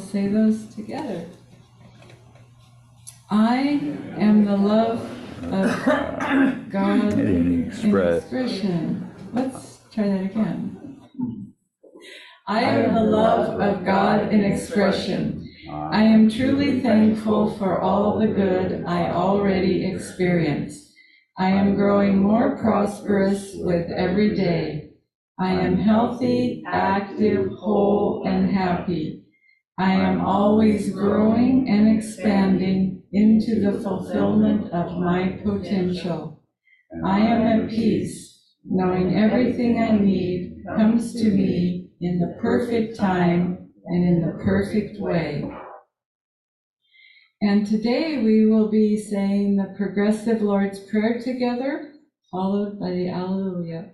say 0.00 0.28
those 0.28 0.66
together. 0.74 1.26
I 3.30 3.80
am 4.18 4.44
the 4.44 4.56
love 4.56 5.00
of 5.52 6.70
God 6.70 7.12
In 7.12 7.66
expression. 7.66 9.10
Let's 9.32 9.80
try 9.92 10.08
that 10.08 10.24
again. 10.24 11.02
I 12.46 12.62
am 12.62 12.94
the 12.94 13.04
love 13.04 13.60
of 13.60 13.84
God 13.84 14.32
in 14.32 14.44
expression. 14.44 15.48
I 15.70 16.02
am 16.02 16.28
truly 16.28 16.80
thankful 16.80 17.56
for 17.56 17.80
all 17.80 18.18
the 18.18 18.26
good 18.26 18.84
I 18.86 19.10
already 19.10 19.86
experience. 19.86 20.92
I 21.38 21.50
am 21.50 21.76
growing 21.76 22.18
more 22.18 22.58
prosperous 22.58 23.52
with 23.54 23.88
every 23.90 24.34
day. 24.34 24.90
I 25.38 25.52
am 25.52 25.76
healthy, 25.76 26.64
active, 26.66 27.52
whole, 27.52 28.24
and 28.26 28.50
happy. 28.50 29.19
I 29.80 29.92
am 29.92 30.20
always 30.20 30.90
growing 30.90 31.66
and 31.70 31.96
expanding 31.96 33.02
into 33.12 33.60
the 33.60 33.80
fulfillment 33.80 34.70
of 34.72 34.98
my 34.98 35.40
potential. 35.42 36.42
I 37.02 37.20
am 37.20 37.40
at 37.62 37.70
peace, 37.70 38.58
knowing 38.62 39.16
everything 39.16 39.82
I 39.82 39.92
need 39.92 40.64
comes 40.76 41.14
to 41.14 41.30
me 41.30 41.88
in 41.98 42.18
the 42.18 42.36
perfect 42.42 42.98
time 42.98 43.70
and 43.86 44.04
in 44.04 44.20
the 44.20 44.44
perfect 44.44 45.00
way. 45.00 45.50
And 47.40 47.66
today 47.66 48.22
we 48.22 48.44
will 48.44 48.70
be 48.70 48.98
saying 48.98 49.56
the 49.56 49.74
progressive 49.78 50.42
Lord's 50.42 50.80
Prayer 50.90 51.22
together, 51.24 51.94
followed 52.30 52.78
by 52.78 52.90
the 52.90 53.08
Alleluia. 53.08 53.92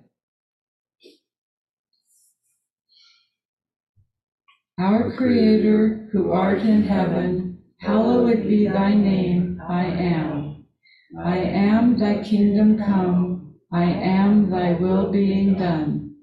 Our 4.78 5.16
Creator, 5.16 6.10
who 6.12 6.32
art 6.32 6.60
in 6.60 6.82
heaven, 6.82 7.60
hallowed 7.78 8.46
be 8.46 8.68
thy 8.68 8.92
name, 8.92 9.58
I 9.66 9.86
am. 9.86 10.66
I 11.18 11.38
am 11.38 11.98
thy 11.98 12.22
kingdom 12.22 12.76
come, 12.76 13.54
I 13.72 13.84
am 13.84 14.50
thy 14.50 14.74
will 14.74 15.10
being 15.10 15.54
done. 15.54 16.16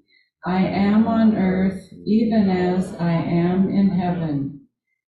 I 0.46 0.68
am 0.68 1.08
on 1.08 1.36
earth 1.36 1.92
even 2.06 2.48
as 2.48 2.94
I 2.94 3.13
am 3.13 3.70
in 3.72 3.89
heaven. 3.89 4.68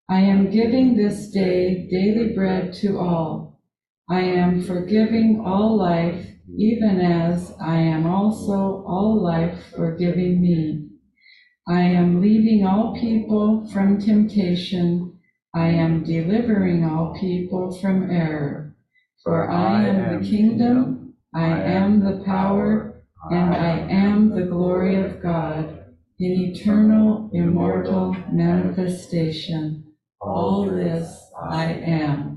I 0.10 0.22
am 0.22 0.50
giving 0.50 0.96
this 0.96 1.30
day 1.30 1.88
daily 1.88 2.34
bread 2.34 2.74
to 2.82 2.98
all. 2.98 3.62
I 4.10 4.22
am 4.22 4.64
forgiving 4.64 5.44
all 5.46 5.78
life 5.78 6.26
even 6.58 7.00
as 7.00 7.54
I 7.62 7.78
am 7.78 8.08
also 8.08 8.84
all 8.88 9.22
life 9.22 9.72
forgiving 9.76 10.42
me. 10.42 10.95
I 11.68 11.82
am 11.82 12.22
leading 12.22 12.64
all 12.64 12.96
people 12.96 13.68
from 13.72 14.00
temptation. 14.00 15.20
I 15.54 15.70
am 15.70 16.04
delivering 16.04 16.86
all 16.86 17.18
people 17.20 17.74
from 17.80 18.12
error. 18.12 18.76
For 19.24 19.50
I 19.50 19.88
am 19.88 20.22
the 20.22 20.30
kingdom, 20.30 21.16
I 21.34 21.48
am 21.48 22.02
the 22.02 22.24
power, 22.24 23.02
and 23.32 23.56
I 23.56 23.80
am 23.90 24.30
the 24.30 24.44
glory 24.44 24.96
of 25.04 25.24
God 25.24 25.86
in 26.20 26.54
eternal, 26.54 27.32
immortal 27.34 28.16
manifestation. 28.32 29.86
All 30.22 30.66
this 30.66 31.32
I 31.50 31.66
am. 31.74 32.35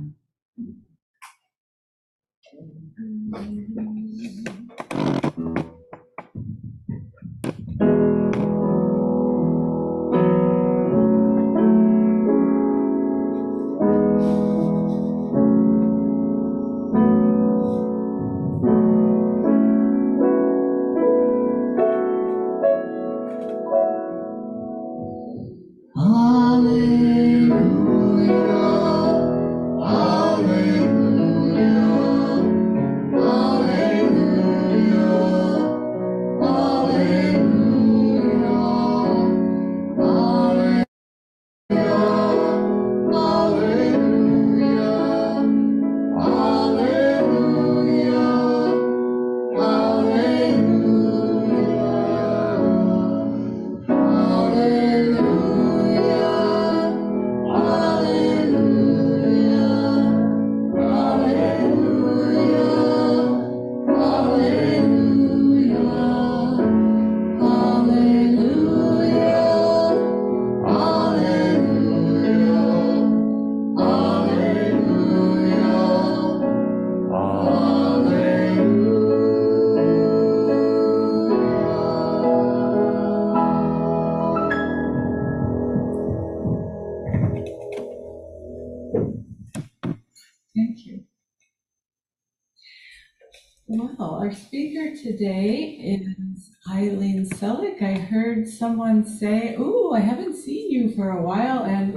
Someone 98.79 99.05
say, 99.05 99.57
ooh, 99.57 99.93
I 99.93 100.01
haven't 100.01 100.37
seen 100.37 100.71
you 100.71 100.95
for 100.95 101.11
a 101.11 101.23
while, 101.23 101.65
and 101.65 101.95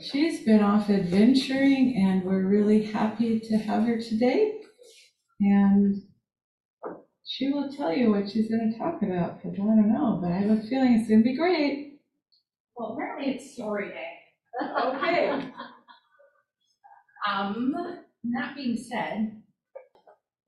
she's 0.00 0.44
been 0.44 0.60
off 0.60 0.90
adventuring, 0.90 1.96
and 1.96 2.24
we're 2.24 2.46
really 2.46 2.82
happy 2.82 3.38
to 3.38 3.56
have 3.58 3.84
her 3.84 4.00
today. 4.00 4.58
And 5.40 5.94
she 7.24 7.52
will 7.52 7.72
tell 7.72 7.92
you 7.92 8.10
what 8.10 8.28
she's 8.28 8.48
going 8.48 8.72
to 8.72 8.78
talk 8.78 9.02
about, 9.02 9.40
because 9.40 9.54
I 9.54 9.62
don't 9.62 9.92
know, 9.92 10.18
but 10.20 10.32
I 10.32 10.38
have 10.38 10.58
a 10.58 10.62
feeling 10.62 10.94
it's 10.94 11.08
going 11.08 11.22
to 11.22 11.24
be 11.24 11.36
great. 11.36 12.00
Well, 12.76 12.94
apparently 12.94 13.34
it's 13.34 13.52
story 13.52 13.88
day. 13.88 14.12
Okay. 14.84 15.48
Um, 17.28 17.74
that 18.34 18.54
being 18.54 18.76
said, 18.76 19.42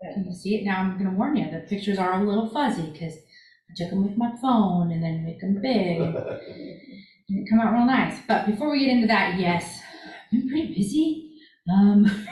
you 0.00 0.32
see 0.32 0.54
it 0.54 0.64
now, 0.64 0.78
I'm 0.78 0.96
gonna 0.96 1.10
warn 1.10 1.34
you, 1.34 1.50
the 1.50 1.66
pictures 1.68 1.98
are 1.98 2.12
a 2.12 2.24
little 2.24 2.48
fuzzy, 2.48 2.88
because 2.92 3.14
I 3.70 3.74
took 3.76 3.90
them 3.90 4.06
with 4.06 4.16
my 4.16 4.32
phone 4.40 4.92
and 4.92 5.02
then 5.02 5.24
make 5.24 5.40
them 5.40 5.60
big. 5.60 6.00
and 6.00 7.38
it 7.38 7.50
come 7.50 7.60
out 7.60 7.72
real 7.72 7.84
nice, 7.84 8.18
but 8.26 8.46
before 8.46 8.70
we 8.70 8.80
get 8.80 8.90
into 8.90 9.06
that, 9.08 9.38
yes, 9.38 9.80
I've 10.06 10.30
been 10.30 10.48
pretty 10.48 10.74
busy. 10.74 11.32
Um, 11.70 12.26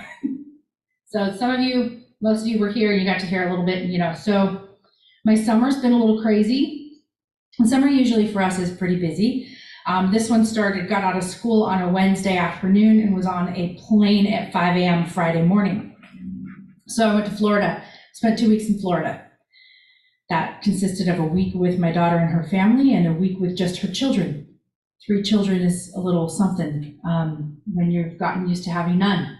so 1.06 1.34
some 1.36 1.50
of 1.50 1.60
you, 1.60 2.00
most 2.20 2.42
of 2.42 2.46
you 2.48 2.58
were 2.58 2.70
here, 2.70 2.92
and 2.92 3.00
you 3.00 3.06
got 3.06 3.20
to 3.20 3.26
hear 3.26 3.46
a 3.46 3.50
little 3.50 3.66
bit, 3.66 3.84
you 3.84 3.98
know, 3.98 4.14
so 4.14 4.68
my 5.24 5.34
summer's 5.34 5.76
been 5.76 5.92
a 5.92 5.98
little 5.98 6.22
crazy. 6.22 7.02
And 7.58 7.68
summer 7.68 7.88
usually 7.88 8.28
for 8.28 8.42
us 8.42 8.58
is 8.58 8.76
pretty 8.76 8.96
busy. 8.96 9.56
Um, 9.86 10.12
this 10.12 10.28
one 10.28 10.44
started, 10.44 10.88
got 10.88 11.04
out 11.04 11.16
of 11.16 11.24
school 11.24 11.62
on 11.62 11.82
a 11.82 11.88
Wednesday 11.88 12.36
afternoon 12.36 13.00
and 13.00 13.14
was 13.14 13.26
on 13.26 13.54
a 13.54 13.78
plane 13.80 14.26
at 14.26 14.52
5 14.52 14.76
a.m. 14.76 15.06
Friday 15.06 15.42
morning. 15.42 15.96
So 16.88 17.08
I 17.08 17.14
went 17.14 17.26
to 17.26 17.32
Florida, 17.32 17.82
spent 18.12 18.38
two 18.38 18.48
weeks 18.48 18.68
in 18.68 18.80
Florida. 18.80 19.25
That 20.28 20.62
consisted 20.62 21.08
of 21.08 21.20
a 21.20 21.24
week 21.24 21.54
with 21.54 21.78
my 21.78 21.92
daughter 21.92 22.16
and 22.16 22.30
her 22.30 22.42
family 22.48 22.94
and 22.94 23.06
a 23.06 23.12
week 23.12 23.38
with 23.38 23.56
just 23.56 23.80
her 23.80 23.88
children. 23.88 24.48
Three 25.06 25.22
children 25.22 25.60
is 25.60 25.92
a 25.94 26.00
little 26.00 26.28
something 26.28 26.98
um, 27.08 27.58
when 27.72 27.92
you've 27.92 28.18
gotten 28.18 28.48
used 28.48 28.64
to 28.64 28.70
having 28.70 28.98
none. 28.98 29.38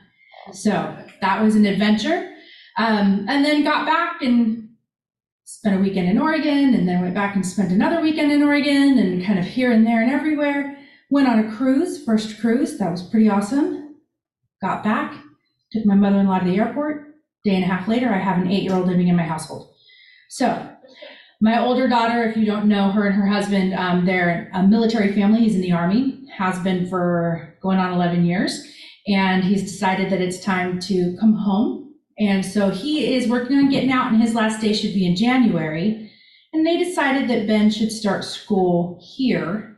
So 0.53 0.97
that 1.21 1.43
was 1.43 1.57
an 1.57 1.67
adventure. 1.67 2.33
Um, 2.79 3.27
and 3.29 3.45
then 3.45 3.65
got 3.65 3.87
back 3.87 4.23
and 4.23 4.69
spent 5.45 5.77
a 5.77 5.81
weekend 5.81 6.09
in 6.09 6.19
Oregon 6.19 6.75
and 6.75 6.89
then 6.89 7.01
went 7.01 7.15
back 7.15 7.35
and 7.35 7.47
spent 7.47 7.73
another 7.73 8.01
weekend 8.01 8.33
in 8.33 8.43
Oregon 8.43 8.99
and 8.99 9.25
kind 9.25 9.39
of 9.39 9.45
here 9.45 9.73
and 9.73 9.87
there 9.87 10.03
and 10.03 10.11
everywhere. 10.11 10.77
Went 11.09 11.29
on 11.29 11.39
a 11.39 11.57
cruise, 11.57 12.05
first 12.05 12.41
cruise, 12.41 12.79
that 12.79 12.91
was 12.91 13.03
pretty 13.03 13.29
awesome. 13.29 13.97
Got 14.61 14.83
back, 14.83 15.15
took 15.73 15.87
my 15.87 15.95
mother 15.95 16.19
in 16.19 16.27
law 16.27 16.39
to 16.39 16.45
the 16.45 16.57
airport. 16.57 17.15
Day 17.45 17.55
and 17.55 17.65
a 17.65 17.69
half 17.69 17.87
later, 17.87 18.09
I 18.09 18.19
have 18.19 18.39
an 18.39 18.51
eight 18.51 18.65
year 18.65 18.75
old 18.75 18.89
living 18.89 19.07
in 19.09 19.17
my 19.17 19.23
household. 19.23 19.73
So, 20.29 20.69
my 21.41 21.61
older 21.61 21.89
daughter, 21.89 22.25
if 22.25 22.37
you 22.37 22.47
don't 22.47 22.67
know 22.67 22.91
her 22.91 23.07
and 23.07 23.15
her 23.15 23.27
husband, 23.27 23.75
um, 23.75 24.07
they're 24.07 24.51
a 24.55 24.63
military 24.67 25.13
family. 25.13 25.41
He's 25.41 25.55
in 25.55 25.61
the 25.61 25.73
Army, 25.73 26.27
has 26.37 26.59
been 26.61 26.89
for 26.89 27.55
going 27.63 27.79
on 27.79 27.93
11 27.93 28.25
years. 28.25 28.65
And 29.07 29.45
he's 29.45 29.63
decided 29.63 30.11
that 30.11 30.21
it's 30.21 30.41
time 30.41 30.81
to 30.81 31.17
come 31.21 31.35
home 31.35 31.87
and 32.19 32.45
so 32.45 32.71
he 32.71 33.15
is 33.15 33.29
working 33.29 33.57
on 33.57 33.69
getting 33.69 33.93
out, 33.93 34.13
and 34.13 34.21
his 34.21 34.35
last 34.35 34.61
day 34.61 34.73
should 34.73 34.95
be 34.95 35.07
in 35.07 35.17
January. 35.17 36.11
And 36.53 36.67
they 36.67 36.79
decided 36.79 37.29
that 37.29 37.47
Ben 37.47 37.71
should 37.71 37.93
start 37.93 38.25
school 38.25 38.99
here 39.17 39.77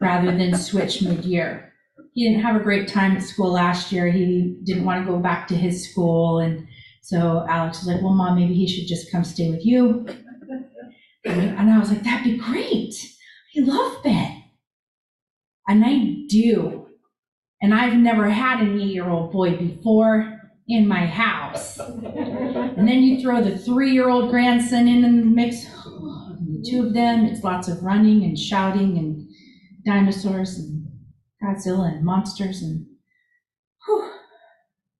rather 0.00 0.36
than 0.36 0.54
switch 0.54 1.00
mid 1.00 1.24
year. 1.24 1.72
He 2.12 2.28
didn't 2.28 2.42
have 2.42 2.56
a 2.56 2.64
great 2.64 2.88
time 2.88 3.16
at 3.16 3.22
school 3.22 3.52
last 3.52 3.90
year. 3.90 4.10
He 4.10 4.58
didn't 4.64 4.84
want 4.84 5.02
to 5.04 5.10
go 5.10 5.18
back 5.18 5.48
to 5.48 5.54
his 5.56 5.88
school. 5.90 6.40
And 6.40 6.66
so 7.00 7.46
Alex 7.48 7.78
was 7.78 7.88
like, 7.88 8.02
Well, 8.02 8.12
mom, 8.12 8.36
maybe 8.36 8.52
he 8.52 8.68
should 8.68 8.86
just 8.86 9.10
come 9.10 9.24
stay 9.24 9.50
with 9.50 9.64
you. 9.64 10.06
And 11.24 11.70
I 11.70 11.78
was 11.78 11.90
like, 11.90 12.02
That'd 12.02 12.24
be 12.24 12.38
great. 12.38 12.94
I 13.56 13.60
love 13.60 14.02
Ben. 14.02 14.42
And 15.68 15.84
I 15.84 16.26
do. 16.28 16.88
And 17.60 17.72
I've 17.72 17.94
never 17.94 18.28
had 18.28 18.60
an 18.60 18.80
eight 18.80 18.92
year 18.92 19.08
old 19.08 19.32
boy 19.32 19.56
before 19.56 20.40
in 20.68 20.88
my 20.88 21.06
house. 21.06 21.78
And 21.78 22.88
then 22.88 23.02
you 23.02 23.20
throw 23.20 23.42
the 23.42 23.58
three-year-old 23.58 24.30
grandson 24.30 24.88
in 24.88 25.02
the 25.02 25.08
mix, 25.08 25.64
the 25.64 26.64
two 26.70 26.86
of 26.86 26.94
them, 26.94 27.26
it's 27.26 27.44
lots 27.44 27.68
of 27.68 27.82
running 27.82 28.24
and 28.24 28.38
shouting 28.38 28.96
and 28.98 29.28
dinosaurs 29.84 30.58
and 30.58 30.86
Godzilla 31.42 31.92
and 31.92 32.04
monsters 32.04 32.62
and 32.62 32.86
whew. 33.84 34.10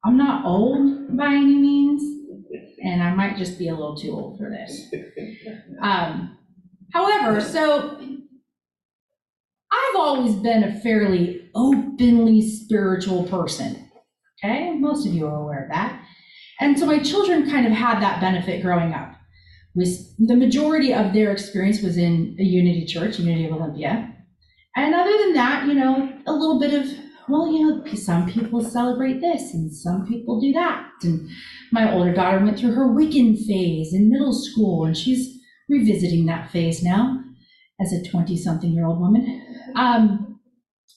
I'm 0.04 0.16
not 0.16 0.44
old 0.44 1.16
by 1.16 1.26
any 1.28 1.56
means, 1.56 2.02
and 2.82 3.02
I 3.02 3.14
might 3.14 3.36
just 3.36 3.58
be 3.58 3.68
a 3.68 3.74
little 3.74 3.96
too 3.96 4.12
old 4.12 4.38
for 4.38 4.50
this. 4.50 4.92
Um, 5.82 6.38
however, 6.92 7.40
so 7.40 7.98
I've 9.72 9.96
always 9.96 10.34
been 10.36 10.64
a 10.64 10.80
fairly 10.80 11.50
openly 11.54 12.42
spiritual 12.42 13.24
person. 13.24 13.90
Okay, 14.44 14.72
most 14.72 15.06
of 15.06 15.12
you 15.12 15.26
are 15.26 15.42
aware 15.42 15.64
of 15.64 15.70
that. 15.70 16.02
And 16.60 16.78
so 16.78 16.86
my 16.86 16.98
children 16.98 17.48
kind 17.50 17.66
of 17.66 17.72
had 17.72 18.00
that 18.00 18.20
benefit 18.20 18.62
growing 18.62 18.92
up. 18.92 19.14
Was 19.74 20.14
the 20.16 20.36
majority 20.36 20.92
of 20.92 21.12
their 21.12 21.32
experience 21.32 21.80
was 21.80 21.96
in 21.96 22.36
a 22.38 22.42
Unity 22.42 22.84
Church, 22.86 23.18
Unity 23.18 23.46
of 23.46 23.52
Olympia. 23.52 24.14
And 24.76 24.94
other 24.94 25.16
than 25.18 25.32
that, 25.34 25.66
you 25.66 25.74
know, 25.74 26.12
a 26.26 26.32
little 26.32 26.60
bit 26.60 26.74
of, 26.74 26.86
well, 27.32 27.50
you 27.50 27.66
know, 27.66 27.94
some 27.94 28.30
people 28.30 28.62
celebrate 28.62 29.20
this 29.20 29.54
and 29.54 29.74
some 29.74 30.06
people 30.06 30.40
do 30.40 30.52
that. 30.52 30.86
And 31.02 31.28
my 31.72 31.92
older 31.92 32.12
daughter 32.12 32.38
went 32.38 32.58
through 32.58 32.74
her 32.74 32.88
Wiccan 32.88 33.36
phase 33.46 33.94
in 33.94 34.10
middle 34.10 34.32
school, 34.32 34.84
and 34.84 34.96
she's 34.96 35.40
revisiting 35.68 36.26
that 36.26 36.50
phase 36.50 36.82
now 36.82 37.18
as 37.80 37.92
a 37.92 38.04
20 38.08 38.36
something 38.36 38.72
year 38.72 38.86
old 38.86 39.00
woman. 39.00 39.42
Um, 39.74 40.40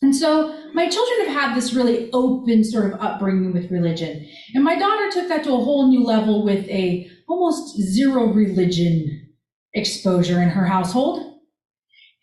and 0.02 0.16
so 0.16 0.54
my 0.74 0.90
children 0.90 1.28
have 1.28 1.50
had 1.50 1.56
this 1.56 1.74
really 1.74 2.12
open 2.12 2.64
sort 2.64 2.92
of 2.92 3.00
upbringing 3.02 3.54
with 3.54 3.72
religion. 3.72 4.28
And 4.54 4.64
my 4.64 4.78
daughter 4.78 5.10
took 5.10 5.30
that 5.30 5.44
to 5.46 5.54
a 5.54 5.64
whole 5.64 5.88
new 5.88 6.04
level 6.04 6.44
with 6.44 6.68
a 6.68 7.10
almost 7.28 7.78
zero 7.82 8.26
religion 8.26 9.34
exposure 9.74 10.42
in 10.42 10.50
her 10.50 10.66
household. 10.66 11.40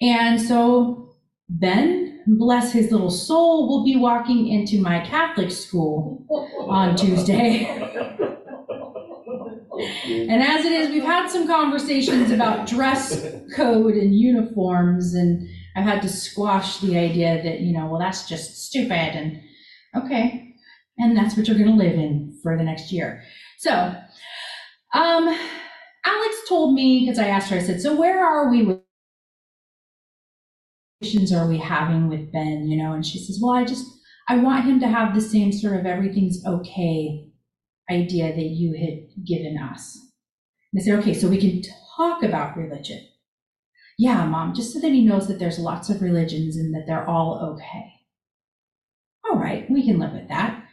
And 0.01 0.41
so 0.41 1.15
Ben, 1.49 2.01
bless 2.27 2.73
his 2.73 2.91
little 2.91 3.11
soul, 3.11 3.68
will 3.68 3.85
be 3.85 3.97
walking 3.97 4.49
into 4.49 4.81
my 4.81 5.01
Catholic 5.05 5.51
school 5.51 6.27
on 6.68 6.97
Tuesday. 6.97 8.09
And 10.05 10.43
as 10.43 10.64
it 10.64 10.73
is, 10.73 10.91
we've 10.91 11.03
had 11.03 11.29
some 11.29 11.47
conversations 11.47 12.31
about 12.31 12.68
dress 12.68 13.27
code 13.57 13.95
and 13.95 14.14
uniforms 14.14 15.14
and 15.14 15.49
I've 15.75 15.85
had 15.85 16.03
to 16.03 16.09
squash 16.09 16.79
the 16.79 16.99
idea 16.99 17.43
that, 17.43 17.61
you 17.61 17.73
know, 17.73 17.87
well, 17.87 17.99
that's 17.99 18.29
just 18.29 18.66
stupid 18.66 18.93
and 18.93 19.41
okay. 19.97 20.55
And 20.99 21.16
that's 21.16 21.37
what 21.37 21.49
you're 21.49 21.57
going 21.57 21.70
to 21.70 21.77
live 21.77 21.95
in 21.95 22.39
for 22.43 22.57
the 22.57 22.64
next 22.64 22.93
year. 22.93 23.23
So, 23.59 23.73
um, 24.95 25.39
Alex 26.05 26.35
told 26.49 26.75
me, 26.75 27.01
because 27.01 27.18
I 27.18 27.29
asked 27.29 27.51
her, 27.51 27.57
I 27.57 27.62
said, 27.62 27.81
so 27.81 27.97
where 27.97 28.25
are 28.25 28.51
we 28.51 28.62
with 28.62 28.81
conversations 31.03 31.32
are 31.32 31.48
we 31.48 31.59
having 31.59 32.09
with 32.09 32.32
Ben, 32.32 32.68
you 32.68 32.82
know? 32.82 32.92
And 32.92 33.05
she 33.05 33.18
says, 33.18 33.38
well, 33.42 33.55
I 33.55 33.64
just, 33.64 33.86
I 34.28 34.36
want 34.36 34.64
him 34.64 34.80
to 34.80 34.88
have 34.88 35.14
the 35.14 35.20
same 35.20 35.53
sort 35.53 35.78
of 35.78 35.86
everything's 35.86 36.44
okay 36.46 37.28
idea 37.90 38.34
that 38.34 38.42
you 38.42 38.74
had 38.74 39.26
given 39.26 39.59
us. 39.59 39.98
And 40.72 40.80
I 40.80 40.84
said, 40.84 40.98
okay, 41.00 41.14
so 41.14 41.28
we 41.28 41.40
can 41.40 41.62
talk 41.96 42.22
about 42.22 42.57
religion. 42.57 43.00
Yeah, 43.98 44.24
mom, 44.24 44.55
just 44.55 44.72
so 44.72 44.80
that 44.80 44.92
he 44.92 45.05
knows 45.05 45.28
that 45.28 45.38
there's 45.38 45.59
lots 45.59 45.90
of 45.90 46.00
religions 46.00 46.57
and 46.57 46.74
that 46.74 46.84
they're 46.86 47.09
all 47.09 47.55
okay. 47.55 47.92
All 49.28 49.38
right, 49.38 49.68
we 49.70 49.84
can 49.84 49.98
live 49.98 50.12
with 50.12 50.28
that. 50.28 50.64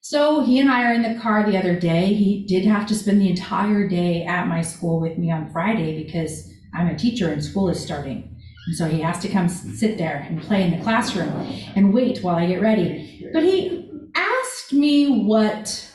So 0.00 0.44
he 0.44 0.58
and 0.58 0.70
I 0.70 0.84
are 0.84 0.94
in 0.94 1.02
the 1.02 1.20
car 1.20 1.44
the 1.44 1.58
other 1.58 1.78
day. 1.78 2.12
He 2.12 2.44
did 2.46 2.64
have 2.64 2.86
to 2.86 2.94
spend 2.94 3.20
the 3.20 3.30
entire 3.30 3.88
day 3.88 4.24
at 4.24 4.48
my 4.48 4.60
school 4.60 5.00
with 5.00 5.18
me 5.18 5.30
on 5.30 5.52
Friday 5.52 6.02
because 6.02 6.50
I'm 6.74 6.88
a 6.88 6.98
teacher 6.98 7.30
and 7.30 7.42
school 7.42 7.68
is 7.68 7.82
starting. 7.82 8.31
So 8.74 8.86
he 8.86 9.00
has 9.00 9.18
to 9.20 9.28
come 9.28 9.48
sit 9.48 9.98
there 9.98 10.24
and 10.28 10.40
play 10.40 10.62
in 10.62 10.70
the 10.70 10.82
classroom 10.82 11.30
and 11.74 11.92
wait 11.92 12.22
while 12.22 12.36
I 12.36 12.46
get 12.46 12.60
ready. 12.60 13.28
But 13.32 13.42
he 13.42 13.90
asked 14.14 14.72
me 14.72 15.24
what 15.24 15.90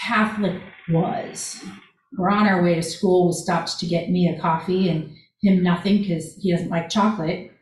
Catholic 0.00 0.60
was. 0.90 1.64
We're 2.18 2.30
on 2.30 2.46
our 2.46 2.62
way 2.62 2.74
to 2.74 2.82
school. 2.82 3.28
We 3.28 3.32
stopped 3.32 3.78
to 3.78 3.86
get 3.86 4.10
me 4.10 4.28
a 4.28 4.40
coffee 4.40 4.88
and 4.88 5.14
him 5.42 5.62
nothing 5.62 5.98
because 5.98 6.36
he 6.36 6.52
doesn't 6.52 6.70
like 6.70 6.90
chocolate. 6.90 7.52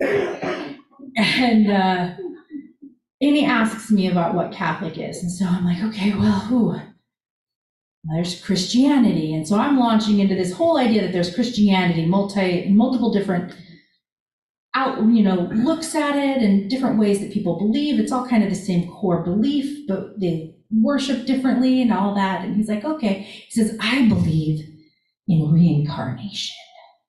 And 1.16 1.70
uh, 1.70 2.16
and 3.20 3.36
he 3.36 3.44
asks 3.44 3.88
me 3.90 4.08
about 4.08 4.34
what 4.34 4.50
Catholic 4.50 4.98
is. 4.98 5.22
And 5.22 5.30
so 5.30 5.46
I'm 5.46 5.64
like, 5.64 5.80
okay, 5.84 6.12
well, 6.12 6.48
ooh, 6.50 6.80
there's 8.12 8.40
Christianity. 8.42 9.32
And 9.34 9.46
so 9.48 9.56
I'm 9.56 9.78
launching 9.78 10.20
into 10.20 10.34
this 10.34 10.52
whole 10.52 10.78
idea 10.78 11.02
that 11.02 11.12
there's 11.12 11.34
Christianity, 11.34 12.04
multi, 12.06 12.68
multiple 12.68 13.12
different 13.12 13.54
out, 14.74 14.98
you 15.06 15.22
know, 15.22 15.48
looks 15.52 15.94
at 15.94 16.16
it 16.16 16.42
and 16.42 16.68
different 16.68 16.98
ways 16.98 17.20
that 17.20 17.32
people 17.32 17.58
believe. 17.58 17.98
It's 17.98 18.12
all 18.12 18.26
kind 18.26 18.42
of 18.42 18.50
the 18.50 18.56
same 18.56 18.90
core 18.90 19.22
belief, 19.22 19.86
but 19.88 20.20
they 20.20 20.54
worship 20.70 21.26
differently 21.26 21.80
and 21.80 21.92
all 21.92 22.14
that. 22.14 22.44
And 22.44 22.56
he's 22.56 22.68
like, 22.68 22.84
okay. 22.84 23.22
He 23.22 23.50
says, 23.50 23.76
I 23.80 24.08
believe 24.08 24.68
in 25.28 25.52
reincarnation. 25.52 26.56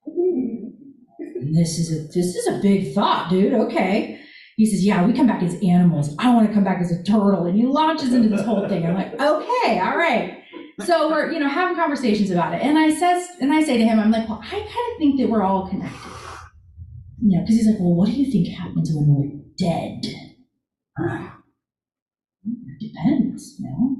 And 0.05 1.55
this 1.55 1.77
is 1.77 1.91
a 1.91 2.07
this 2.07 2.35
is 2.35 2.47
a 2.47 2.59
big 2.61 2.93
thought, 2.93 3.29
dude. 3.29 3.53
Okay. 3.53 4.21
He 4.57 4.65
says, 4.65 4.85
yeah, 4.85 5.05
we 5.05 5.11
come 5.11 5.27
back 5.27 5.43
as 5.43 5.55
animals. 5.61 6.15
I 6.17 6.33
want 6.33 6.47
to 6.47 6.53
come 6.53 6.63
back 6.63 6.79
as 6.79 6.91
a 6.91 7.03
turtle. 7.03 7.45
And 7.45 7.57
he 7.57 7.65
launches 7.65 8.13
into 8.13 8.29
this 8.29 8.45
whole 8.45 8.69
thing. 8.69 8.85
I'm 8.85 8.95
like, 8.95 9.13
okay, 9.19 9.79
all 9.79 9.97
right. 9.97 10.44
So 10.83 11.09
we're, 11.09 11.31
you 11.31 11.39
know, 11.39 11.47
having 11.47 11.75
conversations 11.75 12.31
about 12.31 12.53
it. 12.53 12.61
And 12.61 12.77
I 12.77 12.93
says, 12.93 13.29
and 13.39 13.53
I 13.53 13.63
say 13.63 13.77
to 13.77 13.85
him, 13.85 13.99
I'm 13.99 14.11
like, 14.11 14.27
well, 14.27 14.41
I 14.43 14.49
kind 14.49 14.63
of 14.63 14.97
think 14.97 15.19
that 15.19 15.29
we're 15.29 15.43
all 15.43 15.69
connected. 15.69 16.11
You 17.21 17.37
know, 17.37 17.43
because 17.43 17.55
he's 17.55 17.67
like, 17.67 17.79
well, 17.79 17.95
what 17.95 18.07
do 18.07 18.13
you 18.13 18.29
think 18.31 18.49
happens 18.49 18.91
when 18.93 19.07
we're 19.07 19.31
dead? 19.57 20.05
It 22.45 22.79
depends, 22.79 23.55
you 23.57 23.69
know. 23.69 23.97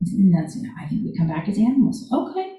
And 0.00 0.34
that's, 0.34 0.54
you 0.56 0.62
know, 0.62 0.74
I 0.80 0.86
think 0.86 1.02
we 1.04 1.16
come 1.16 1.28
back 1.28 1.48
as 1.48 1.58
animals. 1.58 2.08
Okay. 2.12 2.58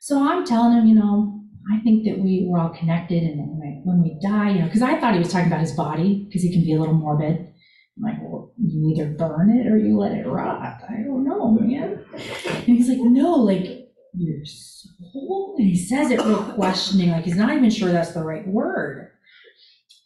So 0.00 0.22
I'm 0.22 0.44
telling 0.44 0.76
him, 0.76 0.86
you 0.86 0.94
know, 0.94 1.42
I 1.74 1.80
think 1.82 2.04
that 2.04 2.18
we 2.18 2.46
we're 2.48 2.58
all 2.58 2.70
connected, 2.70 3.22
and 3.22 3.38
when, 3.58 3.82
when 3.84 4.02
we 4.02 4.18
die, 4.22 4.50
you 4.50 4.60
know, 4.60 4.66
because 4.66 4.82
I 4.82 4.98
thought 4.98 5.12
he 5.14 5.18
was 5.18 5.30
talking 5.30 5.46
about 5.48 5.60
his 5.60 5.72
body, 5.72 6.24
because 6.26 6.42
he 6.42 6.52
can 6.52 6.62
be 6.62 6.74
a 6.74 6.78
little 6.78 6.94
morbid. 6.94 7.36
I'm 7.36 8.02
like, 8.02 8.18
well, 8.22 8.52
you 8.56 8.92
either 8.94 9.10
burn 9.10 9.50
it 9.50 9.66
or 9.66 9.76
you 9.76 9.98
let 9.98 10.12
it 10.12 10.26
rot. 10.26 10.82
I 10.88 11.02
don't 11.04 11.24
know, 11.24 11.50
man. 11.50 11.99
And 12.12 12.64
he's 12.64 12.88
like, 12.88 12.98
no, 12.98 13.34
like 13.34 13.90
your 14.14 14.44
soul. 14.44 15.56
And 15.58 15.66
he 15.66 15.76
says 15.76 16.10
it 16.10 16.20
real 16.20 16.42
questioning, 16.54 17.10
like 17.10 17.24
he's 17.24 17.36
not 17.36 17.54
even 17.54 17.70
sure 17.70 17.92
that's 17.92 18.12
the 18.12 18.24
right 18.24 18.46
word. 18.46 19.10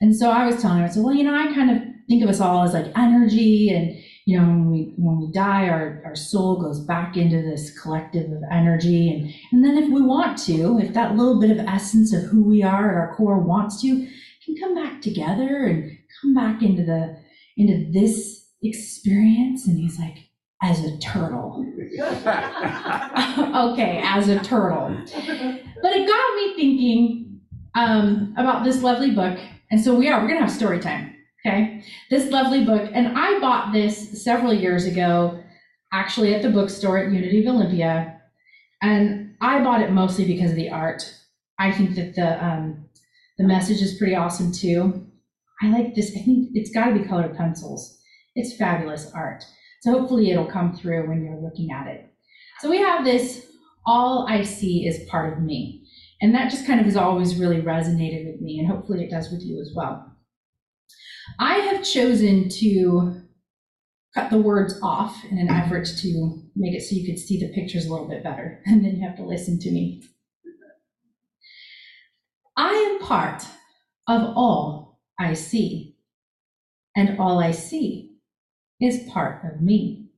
And 0.01 0.15
so 0.15 0.31
I 0.31 0.47
was 0.47 0.61
telling 0.61 0.79
him, 0.79 0.85
I 0.85 0.89
said, 0.89 1.03
well, 1.03 1.15
you 1.15 1.25
know, 1.25 1.35
I 1.35 1.53
kind 1.55 1.71
of 1.71 1.83
think 2.09 2.23
of 2.23 2.29
us 2.29 2.41
all 2.41 2.65
as 2.65 2.75
like 2.75 2.93
energy 2.97 3.71
and 3.71 3.99
you 4.27 4.39
know 4.39 4.47
when 4.47 4.71
we 4.71 4.95
when 4.97 5.21
we 5.21 5.33
die 5.33 5.69
our, 5.69 6.03
our 6.05 6.15
soul 6.15 6.61
goes 6.61 6.81
back 6.81 7.17
into 7.17 7.37
this 7.43 7.79
collective 7.81 8.31
of 8.31 8.43
energy 8.51 9.11
and 9.11 9.33
and 9.53 9.65
then 9.65 9.83
if 9.83 9.91
we 9.91 10.03
want 10.03 10.37
to 10.37 10.79
if 10.79 10.93
that 10.93 11.17
little 11.17 11.41
bit 11.41 11.51
of 11.51 11.59
essence 11.67 12.13
of 12.13 12.23
who 12.25 12.45
we 12.45 12.63
are 12.63 12.91
at 12.91 12.97
our 12.97 13.17
core 13.17 13.39
wants 13.39 13.81
to 13.81 14.07
can 14.45 14.57
come 14.61 14.75
back 14.75 15.01
together 15.01 15.65
and 15.65 15.97
come 16.21 16.35
back 16.35 16.63
into 16.63 16.85
the 16.85 17.17
into 17.57 17.91
this 17.93 18.51
experience 18.63 19.67
and 19.67 19.79
he's 19.79 19.99
like 19.99 20.19
as 20.65 20.85
a 20.85 20.97
turtle 20.99 21.65
okay 23.55 24.01
as 24.03 24.29
a 24.29 24.39
turtle 24.41 24.97
but 25.83 25.93
it 25.95 26.09
got 26.09 26.37
me 26.37 26.55
thinking 26.57 27.41
um, 27.77 28.35
about 28.37 28.65
this 28.65 28.83
lovely 28.83 29.11
book 29.11 29.39
and 29.71 29.81
so 29.81 29.95
we 29.95 30.09
are 30.09 30.21
we're 30.21 30.29
gonna 30.29 30.41
have 30.41 30.51
story 30.51 30.81
time 30.81 31.15
Okay, 31.47 31.85
this 32.09 32.31
lovely 32.31 32.65
book, 32.65 32.91
and 32.95 33.19
I 33.19 33.39
bought 33.39 33.75
this 33.75 34.25
several 34.25 34.55
years 34.55 34.87
ago, 34.87 35.43
actually 35.93 36.35
at 36.35 36.41
the 36.41 36.49
bookstore 36.49 36.97
at 36.97 37.13
Unity 37.13 37.45
of 37.45 37.55
Olympia, 37.55 38.19
and 38.81 39.37
I 39.43 39.63
bought 39.63 39.83
it 39.83 39.91
mostly 39.91 40.27
because 40.27 40.53
of 40.53 40.57
the 40.57 40.71
art. 40.71 41.03
I 41.59 41.71
think 41.71 41.97
that 41.97 42.15
the 42.15 42.43
um, 42.43 42.87
the 43.37 43.45
message 43.45 43.83
is 43.83 43.99
pretty 43.99 44.15
awesome 44.15 44.53
too. 44.53 45.07
I 45.61 45.69
like 45.71 45.95
this. 45.95 46.13
I 46.17 46.21
think 46.21 46.49
it's 46.55 46.71
got 46.71 46.87
to 46.87 46.99
be 46.99 47.05
colored 47.07 47.37
pencils. 47.37 47.99
It's 48.35 48.57
fabulous 48.57 49.13
art. 49.13 49.45
So 49.85 49.93
hopefully 49.93 50.31
it'll 50.31 50.47
come 50.47 50.75
through 50.75 51.07
when 51.07 51.23
you're 51.23 51.43
looking 51.43 51.71
at 51.71 51.87
it. 51.87 52.11
So 52.61 52.71
we 52.71 52.79
have 52.79 53.05
this. 53.05 53.45
All 53.85 54.27
I 54.27 54.41
see 54.41 54.87
is 54.87 55.07
part 55.11 55.35
of 55.35 55.43
me, 55.43 55.87
and 56.23 56.35
that 56.35 56.51
just 56.51 56.67
kind 56.67 56.81
of 56.81 56.87
has 56.87 56.97
always 56.97 57.37
really 57.37 57.61
resonated 57.61 58.25
with 58.25 58.41
me, 58.41 58.59
and 58.59 58.67
hopefully 58.67 59.05
it 59.05 59.11
does 59.11 59.31
with 59.31 59.43
you 59.43 59.61
as 59.61 59.73
well. 59.77 60.17
I 61.39 61.57
have 61.57 61.85
chosen 61.85 62.49
to 62.49 63.21
cut 64.15 64.31
the 64.31 64.39
words 64.39 64.81
off 64.83 65.23
in 65.31 65.37
an 65.37 65.51
effort 65.51 65.87
to 65.99 66.43
make 66.57 66.75
it 66.75 66.81
so 66.81 66.97
you 66.97 67.05
could 67.05 67.19
see 67.19 67.39
the 67.39 67.53
pictures 67.53 67.85
a 67.85 67.93
little 67.93 68.09
bit 68.09 68.25
better, 68.25 68.63
and 68.67 68.83
then 68.83 68.97
you 68.97 69.07
have 69.07 69.19
to 69.19 69.23
listen 69.23 69.59
to 69.59 69.71
me. 69.71 70.03
I 72.57 72.71
am 72.71 73.07
part 73.07 73.43
of 74.09 74.23
all 74.35 74.99
I 75.19 75.35
see, 75.35 75.99
and 76.97 77.21
all 77.21 77.39
I 77.39 77.51
see 77.51 78.14
is 78.85 79.09
part 79.11 79.45
of 79.45 79.61
me. 79.61 80.11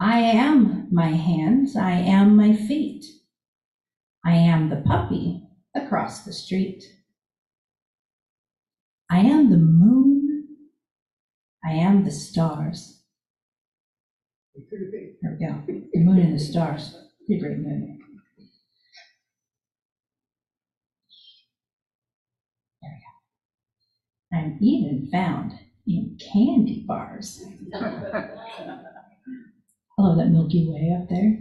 I 0.00 0.18
am 0.18 0.88
my 0.90 1.08
hands, 1.08 1.76
I 1.76 1.92
am 1.92 2.36
my 2.36 2.54
feet, 2.54 3.04
I 4.24 4.34
am 4.36 4.70
the 4.70 4.82
puppy 4.84 5.42
across 5.74 6.24
the 6.24 6.32
street. 6.32 6.82
I 9.10 9.18
am 9.18 9.50
the 9.50 9.58
moon. 9.58 10.46
I 11.64 11.72
am 11.72 12.04
the 12.04 12.10
stars. 12.10 13.02
There 14.54 15.36
we 15.38 15.46
go. 15.46 15.62
The 15.66 16.00
moon 16.00 16.18
and 16.18 16.34
the 16.34 16.38
stars. 16.38 16.96
Pretty 17.26 17.40
great 17.40 17.58
movie. 17.58 17.98
There 22.82 22.90
we 22.90 22.98
go. 22.98 23.12
I'm 24.34 24.58
even 24.60 25.08
found 25.12 25.52
in 25.86 26.18
candy 26.32 26.84
bars. 26.86 27.44
I 27.74 27.78
love 29.98 30.16
oh, 30.16 30.16
that 30.16 30.30
Milky 30.30 30.66
Way 30.68 30.96
up 31.00 31.08
there. 31.08 31.38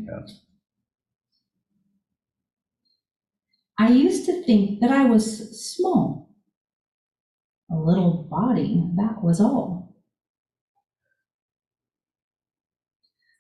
I 3.80 3.90
used 3.90 4.26
to 4.28 4.44
think 4.44 4.82
that 4.82 4.92
I 4.92 5.06
was 5.06 5.60
small 5.74 6.24
a 7.74 7.76
little 7.76 8.28
body, 8.30 8.92
that 8.96 9.24
was 9.24 9.42
all. 9.42 9.96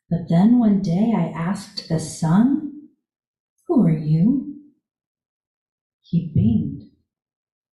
But 0.10 0.30
then 0.30 0.60
one 0.60 0.82
day 0.82 1.14
I 1.16 1.26
asked 1.28 1.88
the 1.89 1.99
sun, 1.99 2.89
Who 3.68 3.86
are 3.86 3.97
you? 3.97 4.56
He 6.01 6.32
beamed. 6.34 6.84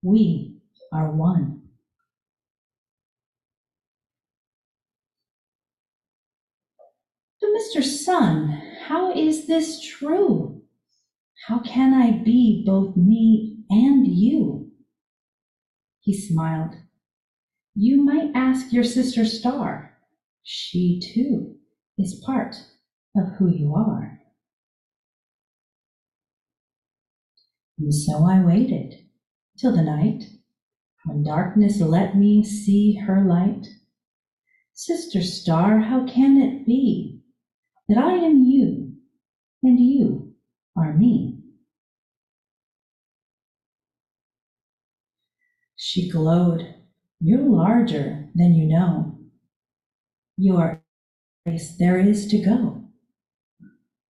We 0.04 0.58
are 0.92 1.12
one. 1.12 1.57
Mr. 7.58 7.84
Sun, 7.84 8.62
how 8.88 9.12
is 9.12 9.48
this 9.48 9.82
true? 9.82 10.62
How 11.48 11.60
can 11.60 11.92
I 11.92 12.12
be 12.24 12.64
both 12.64 12.96
me 12.96 13.64
and 13.70 14.06
you? 14.06 14.70
He 16.02 16.16
smiled. 16.16 16.76
You 17.74 18.04
might 18.04 18.32
ask 18.36 18.72
your 18.72 18.84
sister 18.84 19.26
Star. 19.26 19.98
She, 20.44 21.02
too, 21.14 21.56
is 21.98 22.22
part 22.24 22.56
of 23.16 23.34
who 23.40 23.50
you 23.50 23.74
are. 23.74 24.20
And 27.80 27.94
so 27.94 28.24
I 28.24 28.40
waited 28.40 28.94
till 29.58 29.76
the 29.76 29.82
night 29.82 30.26
when 31.06 31.24
darkness 31.24 31.82
let 31.82 32.16
me 32.16 32.44
see 32.44 33.00
her 33.08 33.26
light. 33.26 33.66
Sister 34.74 35.24
Star, 35.24 35.80
how 35.80 36.06
can 36.06 36.38
it 36.40 36.64
be 36.68 37.17
that 37.88 37.98
I 37.98 38.14
am 38.14 38.44
you 38.44 38.94
and 39.64 39.80
you 39.80 40.34
are 40.76 40.94
me? 40.94 41.40
She 45.76 46.10
glowed. 46.10 46.76
You're 47.20 47.48
larger 47.48 48.28
than 48.36 48.54
you 48.54 48.68
know. 48.68 49.18
Your 50.38 50.82
place 51.46 51.76
there 51.78 52.00
is 52.00 52.28
to 52.28 52.38
go. 52.40 52.84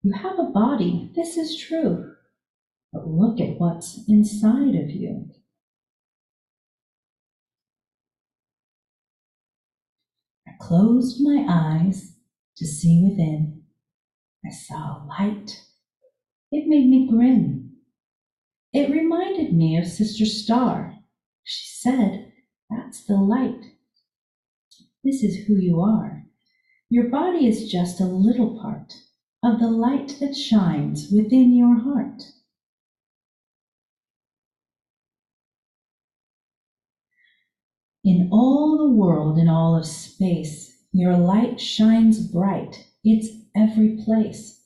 You 0.02 0.12
have 0.12 0.38
a 0.38 0.44
body, 0.44 1.10
this 1.14 1.36
is 1.36 1.56
true. 1.56 2.14
But 2.92 3.08
look 3.08 3.40
at 3.40 3.58
what's 3.58 4.00
inside 4.08 4.74
of 4.74 4.90
you. 4.90 5.28
I 10.46 10.52
closed 10.60 11.20
my 11.20 11.44
eyes 11.48 12.14
to 12.56 12.66
see 12.66 13.06
within. 13.06 13.65
I 14.46 14.50
saw 14.50 14.76
a 14.76 15.06
light. 15.06 15.62
It 16.52 16.68
made 16.68 16.88
me 16.88 17.08
grin. 17.10 17.72
It 18.72 18.90
reminded 18.90 19.52
me 19.54 19.76
of 19.76 19.86
Sister 19.86 20.24
Star. 20.24 20.94
She 21.42 21.66
said, 21.66 22.32
That's 22.70 23.04
the 23.04 23.16
light. 23.16 23.72
This 25.02 25.22
is 25.22 25.46
who 25.46 25.56
you 25.56 25.80
are. 25.80 26.26
Your 26.88 27.08
body 27.08 27.48
is 27.48 27.70
just 27.70 28.00
a 28.00 28.04
little 28.04 28.60
part 28.60 28.92
of 29.42 29.58
the 29.58 29.70
light 29.70 30.16
that 30.20 30.36
shines 30.36 31.10
within 31.10 31.56
your 31.56 31.80
heart. 31.80 32.22
In 38.04 38.28
all 38.30 38.78
the 38.78 38.94
world, 38.94 39.38
in 39.38 39.48
all 39.48 39.76
of 39.76 39.86
space, 39.86 40.84
your 40.92 41.16
light 41.16 41.60
shines 41.60 42.24
bright. 42.28 42.86
It's 43.02 43.28
every 43.56 43.98
place. 44.04 44.62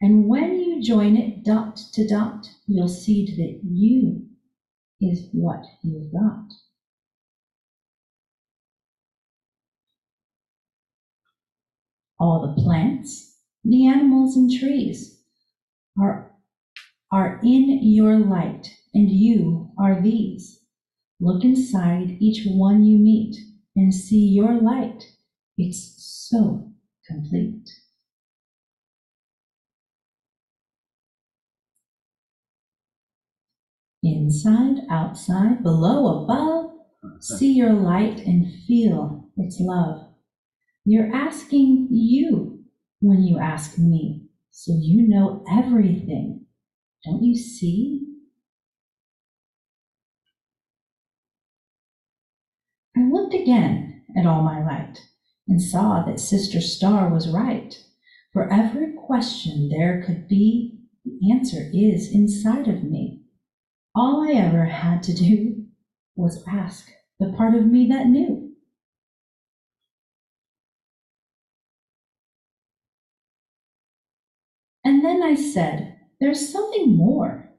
And 0.00 0.26
when 0.26 0.60
you 0.60 0.82
join 0.82 1.16
it 1.16 1.44
dot 1.44 1.76
to 1.92 2.06
dot, 2.08 2.46
you'll 2.66 2.88
see 2.88 3.26
that 3.36 3.60
you 3.62 4.26
is 5.00 5.28
what 5.32 5.64
you've 5.82 6.12
got. 6.12 6.48
All 12.18 12.54
the 12.54 12.62
plants, 12.62 13.36
the 13.64 13.86
animals 13.86 14.36
and 14.36 14.50
trees 14.50 15.20
are, 16.00 16.32
are 17.10 17.40
in 17.42 17.80
your 17.82 18.16
light, 18.16 18.68
and 18.94 19.10
you 19.10 19.70
are 19.78 20.00
these. 20.00 20.60
Look 21.20 21.44
inside 21.44 22.16
each 22.20 22.46
one 22.46 22.84
you 22.84 22.98
meet 22.98 23.36
and 23.76 23.94
see 23.94 24.26
your 24.26 24.60
light. 24.60 25.04
It's 25.56 25.94
so 26.28 26.72
complete. 27.06 27.61
Inside, 34.02 34.78
outside, 34.90 35.62
below, 35.62 36.24
above, 36.24 36.72
see 37.20 37.52
your 37.52 37.72
light 37.72 38.18
and 38.20 38.52
feel 38.66 39.30
its 39.36 39.60
love. 39.60 40.08
You're 40.84 41.14
asking 41.14 41.88
you 41.90 42.64
when 43.00 43.22
you 43.22 43.38
ask 43.38 43.78
me, 43.78 44.26
so 44.50 44.72
you 44.80 45.06
know 45.06 45.44
everything. 45.48 46.46
Don't 47.04 47.22
you 47.22 47.36
see? 47.36 48.00
I 52.96 53.08
looked 53.10 53.34
again 53.34 54.02
at 54.16 54.26
all 54.26 54.42
my 54.42 54.64
light 54.64 54.98
and 55.48 55.62
saw 55.62 56.04
that 56.04 56.20
Sister 56.20 56.60
Star 56.60 57.08
was 57.08 57.28
right. 57.28 57.78
For 58.32 58.52
every 58.52 58.94
question 58.94 59.68
there 59.68 60.02
could 60.04 60.28
be, 60.28 60.80
the 61.04 61.32
answer 61.32 61.70
is 61.72 62.12
inside 62.12 62.68
of 62.68 62.82
me. 62.82 63.21
All 63.94 64.26
I 64.26 64.32
ever 64.32 64.64
had 64.64 65.02
to 65.04 65.14
do 65.14 65.66
was 66.16 66.44
ask 66.48 66.90
the 67.20 67.32
part 67.32 67.54
of 67.54 67.66
me 67.66 67.86
that 67.88 68.06
knew. 68.06 68.54
And 74.84 75.04
then 75.04 75.22
I 75.22 75.34
said, 75.34 75.98
There's 76.20 76.50
something 76.50 76.96
more. 76.96 77.50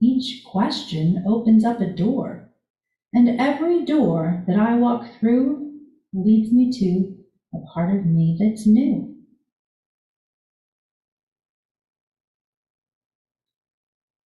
Each 0.00 0.44
question 0.44 1.24
opens 1.26 1.64
up 1.64 1.80
a 1.80 1.86
door, 1.86 2.50
and 3.12 3.40
every 3.40 3.84
door 3.84 4.44
that 4.48 4.58
I 4.58 4.76
walk 4.76 5.08
through 5.18 5.78
leads 6.12 6.52
me 6.52 6.72
to 6.72 7.16
a 7.54 7.64
part 7.72 7.94
of 7.96 8.04
me 8.04 8.36
that's 8.38 8.66
new. 8.66 9.07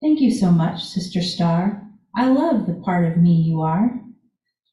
Thank 0.03 0.21
you 0.21 0.33
so 0.33 0.51
much, 0.51 0.85
Sister 0.85 1.23
Star. 1.23 1.89
I 2.17 2.29
love 2.29 2.67
the 2.67 2.75
part 2.75 3.05
of 3.05 3.19
me 3.19 3.35
you 3.35 3.61
are. 3.61 4.03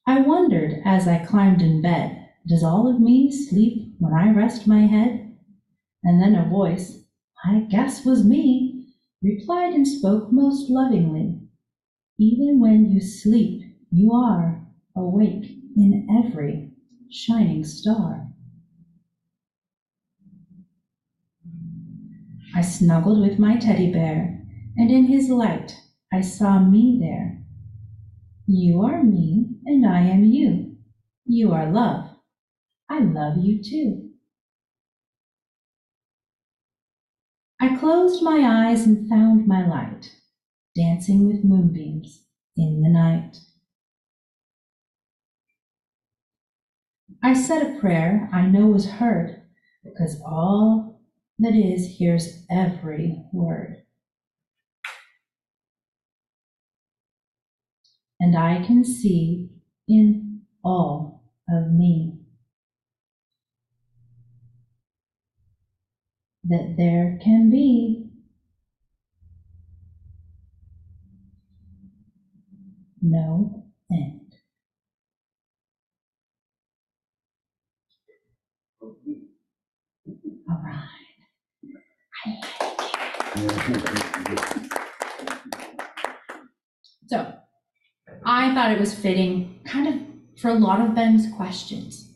I 0.08 0.22
wondered 0.22 0.82
as 0.84 1.08
I 1.08 1.24
climbed 1.24 1.62
in 1.62 1.84
bed, 1.84 2.30
does 2.48 2.64
all 2.64 2.88
of 2.88 3.00
me 3.00 3.32
sleep 3.32 3.94
when 4.00 4.12
I 4.12 4.32
rest 4.32 4.66
my 4.66 4.88
head? 4.88 5.38
And 6.04 6.20
then 6.20 6.34
a 6.34 6.50
voice, 6.50 7.04
I 7.46 7.68
guess 7.70 8.04
was 8.04 8.26
me, 8.26 8.88
replied 9.22 9.76
and 9.76 9.88
spoke 9.88 10.32
most 10.32 10.68
lovingly. 10.68 11.40
Even 12.18 12.60
when 12.60 12.92
you 12.92 13.00
sleep, 13.00 13.62
you 13.92 14.12
are 14.12 14.66
awake 14.96 15.46
in 15.78 16.08
every 16.10 16.72
shining 17.12 17.64
star. 17.64 18.28
I 22.56 22.62
snuggled 22.62 23.22
with 23.22 23.38
my 23.38 23.58
teddy 23.58 23.94
bear, 23.94 24.39
and 24.80 24.90
in 24.90 25.04
his 25.04 25.30
light 25.30 25.76
I 26.12 26.22
saw 26.22 26.58
me 26.58 27.00
there. 27.02 27.44
You 28.48 28.82
are 28.84 29.04
me, 29.04 29.48
and 29.66 29.86
I 29.86 30.00
am 30.00 30.24
you. 30.24 30.78
You 31.26 31.52
are 31.52 31.70
love. 31.70 32.10
I 32.90 33.02
love 33.02 33.38
you 33.40 33.62
too. 33.62 34.10
I 37.62 37.76
closed 37.76 38.24
my 38.24 38.70
eyes 38.70 38.88
and 38.88 39.10
found 39.10 39.46
my 39.46 39.68
light, 39.68 40.16
dancing 40.78 41.28
with 41.28 41.44
moonbeams 41.44 42.24
in 42.56 42.82
the 42.82 42.90
night. 42.90 43.38
I 47.22 47.34
said 47.34 47.64
a 47.64 47.80
prayer 47.82 48.30
I 48.32 48.46
know 48.46 48.68
was 48.68 48.90
heard, 48.90 49.42
because 49.84 50.22
all 50.26 51.02
that 51.38 51.54
is 51.54 51.98
hears 51.98 52.46
every 52.50 53.26
word. 53.34 53.79
And 58.20 58.38
I 58.38 58.62
can 58.66 58.84
see 58.84 59.50
in 59.88 60.42
all 60.64 61.24
of 61.50 61.72
me 61.72 62.20
that 66.44 66.76
there 66.78 67.18
can 67.24 67.50
be 67.50 68.10
no 73.02 73.66
end. 73.92 74.36
All 80.50 80.62
right. 80.64 80.86
So, 87.10 87.34
I 88.26 88.54
thought 88.54 88.72
it 88.72 88.80
was 88.80 88.94
fitting, 88.94 89.60
kind 89.66 89.88
of 89.88 90.40
for 90.40 90.50
a 90.50 90.56
lot 90.56 90.82
of 90.82 90.96
Ben's 90.96 91.32
questions. 91.36 92.14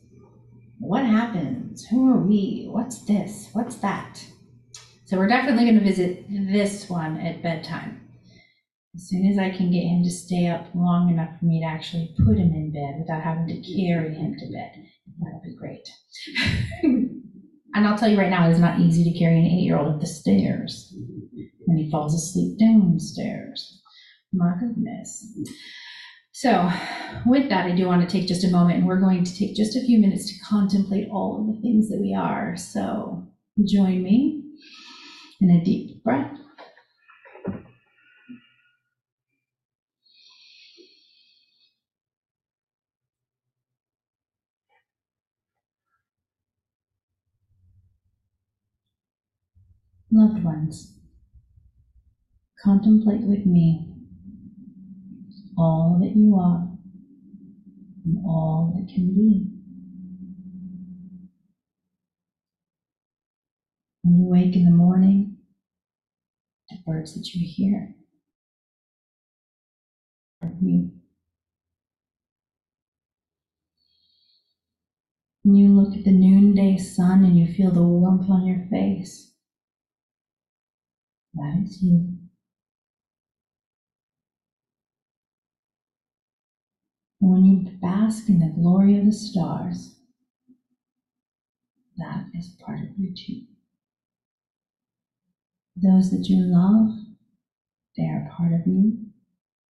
What 0.79 1.05
happens? 1.05 1.85
Who 1.85 2.09
are 2.11 2.19
we? 2.19 2.67
What's 2.69 3.05
this? 3.05 3.49
What's 3.53 3.75
that? 3.77 4.23
So, 5.05 5.17
we're 5.17 5.27
definitely 5.27 5.65
going 5.65 5.79
to 5.79 5.85
visit 5.85 6.25
this 6.29 6.89
one 6.89 7.17
at 7.17 7.43
bedtime. 7.43 8.09
As 8.95 9.09
soon 9.09 9.25
as 9.25 9.39
I 9.39 9.49
can 9.49 9.71
get 9.71 9.87
him 9.87 10.03
to 10.03 10.09
stay 10.09 10.47
up 10.47 10.67
long 10.75 11.09
enough 11.09 11.39
for 11.39 11.45
me 11.45 11.61
to 11.61 11.65
actually 11.65 12.13
put 12.17 12.37
him 12.37 12.53
in 12.53 12.71
bed 12.71 12.99
without 12.99 13.23
having 13.23 13.47
to 13.47 13.61
carry 13.61 14.13
him 14.13 14.35
to 14.37 14.51
bed, 14.51 14.71
that'll 15.19 15.41
be 15.43 15.55
great. 15.55 15.87
and 16.83 17.87
I'll 17.87 17.97
tell 17.97 18.09
you 18.09 18.19
right 18.19 18.29
now, 18.29 18.49
it's 18.49 18.59
not 18.59 18.79
easy 18.79 19.03
to 19.03 19.17
carry 19.17 19.39
an 19.39 19.45
eight 19.45 19.63
year 19.63 19.77
old 19.77 19.95
up 19.95 19.99
the 19.99 20.07
stairs 20.07 20.93
when 21.65 21.77
he 21.77 21.89
falls 21.89 22.13
asleep 22.13 22.59
downstairs. 22.59 23.81
My 24.31 24.53
goodness. 24.59 25.25
So, 26.35 26.67
with 27.27 27.47
that, 27.49 27.67
I 27.67 27.75
do 27.75 27.85
want 27.85 28.01
to 28.01 28.11
take 28.11 28.27
just 28.27 28.43
a 28.43 28.49
moment 28.49 28.79
and 28.79 28.87
we're 28.87 28.99
going 28.99 29.23
to 29.23 29.37
take 29.37 29.55
just 29.55 29.75
a 29.75 29.85
few 29.85 29.99
minutes 29.99 30.25
to 30.27 30.43
contemplate 30.43 31.07
all 31.11 31.39
of 31.39 31.55
the 31.55 31.61
things 31.61 31.89
that 31.89 31.99
we 32.01 32.15
are. 32.15 32.57
So, 32.57 33.27
join 33.67 34.01
me 34.01 34.43
in 35.39 35.51
a 35.51 35.63
deep 35.63 36.03
breath. 36.03 36.35
Loved 50.11 50.43
ones, 50.43 50.97
contemplate 52.63 53.21
with 53.21 53.45
me 53.45 53.93
all 55.57 55.99
that 56.01 56.15
you 56.15 56.35
are 56.35 56.67
and 58.05 58.25
all 58.25 58.73
that 58.75 58.93
can 58.93 59.13
be. 59.13 59.49
When 64.03 64.19
you 64.19 64.25
wake 64.27 64.55
in 64.55 64.65
the 64.65 64.71
morning, 64.71 65.37
the 66.69 66.77
birds 66.85 67.13
that 67.15 67.33
you 67.33 67.45
hear 67.47 67.95
are 70.41 70.53
you. 70.61 70.91
When 75.43 75.55
you 75.55 75.69
look 75.69 75.95
at 75.97 76.05
the 76.05 76.11
noonday 76.11 76.77
sun 76.77 77.23
and 77.23 77.37
you 77.37 77.53
feel 77.53 77.71
the 77.71 77.83
warmth 77.83 78.29
on 78.29 78.45
your 78.45 78.65
face, 78.69 79.33
that 81.33 81.61
is 81.63 81.81
you. 81.81 82.22
When 87.25 87.45
you 87.45 87.71
bask 87.81 88.27
in 88.27 88.39
the 88.39 88.53
glory 88.53 88.99
of 88.99 89.05
the 89.05 89.13
stars, 89.13 89.95
that 91.95 92.25
is 92.35 92.57
part 92.59 92.79
of 92.81 92.89
you. 92.97 93.45
Those 95.77 96.11
that 96.11 96.27
you 96.27 96.43
love, 96.45 96.89
they 97.95 98.03
are 98.03 98.29
part 98.35 98.51
of 98.51 98.67
you, 98.67 99.05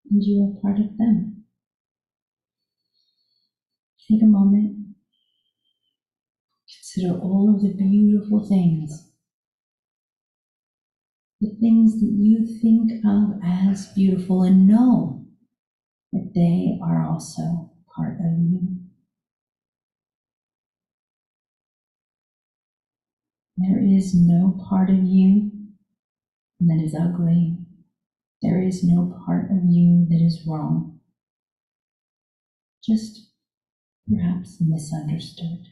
and 0.09 0.23
you 0.23 0.43
are 0.43 0.61
part 0.61 0.79
of 0.79 0.97
them. 0.97 1.45
Take 4.09 4.23
a 4.23 4.25
moment, 4.25 4.95
consider 6.67 7.19
all 7.19 7.53
of 7.53 7.61
the 7.61 7.75
beautiful 7.75 8.47
things, 8.49 9.11
the 11.39 11.55
things 11.61 11.99
that 11.99 12.15
you 12.17 12.47
think 12.47 13.05
of 13.05 13.39
as 13.43 13.93
beautiful, 13.93 14.41
and 14.41 14.67
know 14.67 15.22
that 16.13 16.33
they 16.35 16.77
are 16.81 17.01
also 17.03 17.69
part 17.95 18.15
of 18.21 18.39
you. 18.39 18.79
There 23.57 23.79
is 23.79 24.13
no 24.13 24.51
part 24.51 24.91
of 24.91 25.01
you 25.01 25.49
that 26.59 26.81
is 26.81 26.95
ugly. 26.95 27.55
There 28.41 28.59
is 28.61 28.83
no 28.83 29.05
part 29.25 29.51
of 29.51 29.65
you 29.65 30.05
that 30.09 30.21
is 30.21 30.45
wrong. 30.47 30.99
Just 32.83 33.23
perhaps 34.07 34.61
misunderstood. 34.61 35.69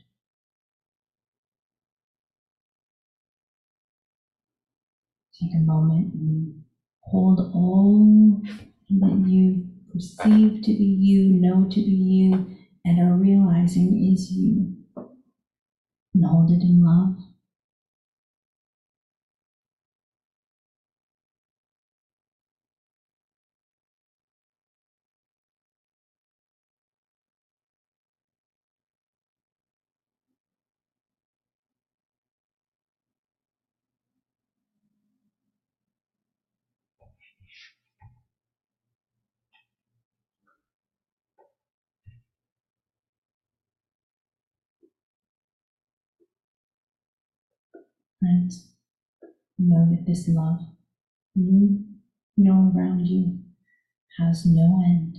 Take 5.33 5.53
a 5.55 5.59
moment 5.59 6.13
and 6.13 6.63
hold 7.01 7.41
all 7.53 8.39
that 8.89 9.27
you 9.27 9.70
perceive 9.91 10.61
to 10.63 10.73
be 10.73 10.85
you, 10.85 11.29
know 11.31 11.65
to 11.69 11.81
be 11.81 11.91
you, 11.91 12.57
and 12.85 12.99
are 12.99 13.15
realizing 13.15 13.95
is 14.13 14.31
you. 14.31 14.75
And 16.13 16.23
hold 16.25 16.51
it 16.51 16.61
in 16.61 16.81
love. 16.81 17.30
Friends, 48.21 48.71
know 49.57 49.87
that 49.89 50.05
this 50.05 50.27
love 50.29 50.59
you 51.33 51.83
know 52.37 52.71
around 52.75 53.07
you 53.07 53.39
has 54.19 54.45
no 54.45 54.83
end, 54.85 55.17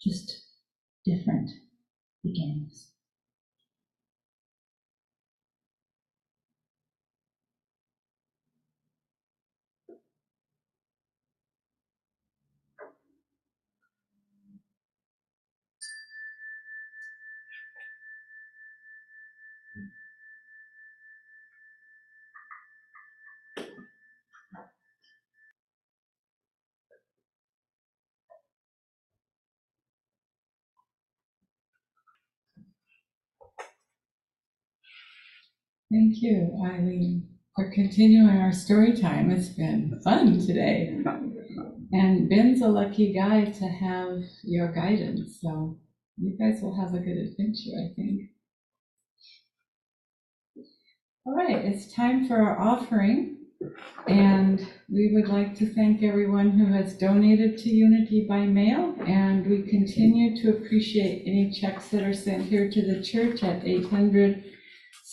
just 0.00 0.44
different 1.04 1.50
beginnings. 2.22 2.92
Thank 35.90 36.20
you, 36.20 36.54
Eileen, 36.66 37.26
for 37.56 37.70
continuing 37.72 38.28
our 38.28 38.52
story 38.52 38.94
time. 38.94 39.30
It's 39.30 39.48
been 39.48 39.98
fun 40.04 40.38
today. 40.38 40.98
And 41.92 42.28
Ben's 42.28 42.60
a 42.60 42.68
lucky 42.68 43.14
guy 43.14 43.46
to 43.46 43.64
have 43.64 44.18
your 44.44 44.70
guidance, 44.70 45.38
so 45.40 45.78
you 46.18 46.36
guys 46.38 46.60
will 46.60 46.78
have 46.78 46.92
a 46.92 46.98
good 46.98 47.16
adventure, 47.16 47.70
I 47.74 47.94
think. 47.96 48.20
All 51.24 51.34
right, 51.34 51.64
it's 51.64 51.90
time 51.94 52.28
for 52.28 52.36
our 52.36 52.60
offering. 52.60 53.36
And 54.06 54.60
we 54.90 55.12
would 55.14 55.28
like 55.28 55.54
to 55.56 55.72
thank 55.72 56.02
everyone 56.02 56.50
who 56.50 56.70
has 56.70 56.98
donated 56.98 57.56
to 57.58 57.70
Unity 57.70 58.26
by 58.28 58.40
mail. 58.40 58.94
And 59.06 59.46
we 59.46 59.62
continue 59.62 60.36
to 60.42 60.50
appreciate 60.50 61.22
any 61.22 61.50
checks 61.50 61.88
that 61.88 62.02
are 62.02 62.12
sent 62.12 62.44
here 62.44 62.70
to 62.70 62.82
the 62.82 63.02
church 63.02 63.42
at 63.42 63.64
800 63.64 64.44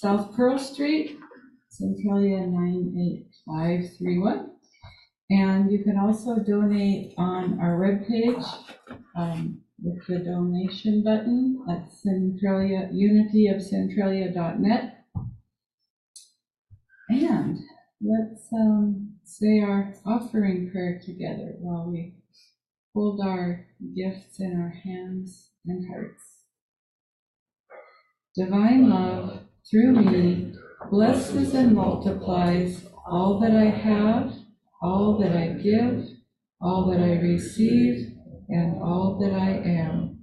South 0.05 0.35
Pearl 0.35 0.59
Street, 0.59 1.17
Centralia 1.67 2.45
98531. 2.45 4.51
And 5.31 5.71
you 5.71 5.83
can 5.83 5.97
also 5.97 6.43
donate 6.43 7.15
on 7.17 7.59
our 7.59 7.79
webpage 7.79 8.45
um, 9.17 9.61
with 9.81 10.05
the 10.05 10.19
donation 10.19 11.03
button 11.03 11.65
at 11.71 11.91
Centralia, 11.91 12.87
unityofcentralia.net. 12.93 15.05
And 17.09 17.57
let's 17.99 18.53
um, 18.53 19.15
say 19.23 19.61
our 19.61 19.91
offering 20.05 20.69
prayer 20.69 21.01
together 21.03 21.55
while 21.57 21.89
we 21.89 22.13
hold 22.93 23.21
our 23.25 23.65
gifts 23.95 24.39
in 24.39 24.61
our 24.61 24.75
hands 24.83 25.49
and 25.65 25.87
hearts. 25.87 26.43
Divine 28.35 28.87
love, 28.87 29.39
through 29.69 29.93
me, 29.93 30.53
blesses 30.89 31.53
and 31.53 31.73
multiplies 31.73 32.85
all 33.07 33.39
that 33.39 33.51
I 33.51 33.65
have, 33.65 34.33
all 34.81 35.17
that 35.19 35.35
I 35.35 35.53
give, 35.61 36.05
all 36.61 36.89
that 36.91 36.99
I 36.99 37.19
receive, 37.19 38.11
and 38.49 38.81
all 38.81 39.17
that 39.21 39.33
I 39.33 39.51
am. 39.51 40.14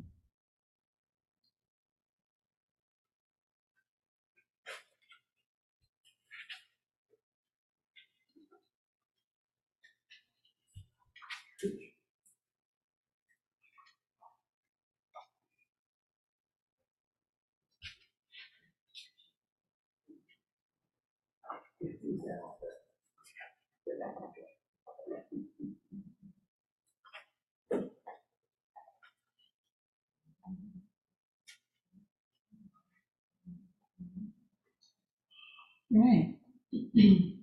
Right. 35.92 36.36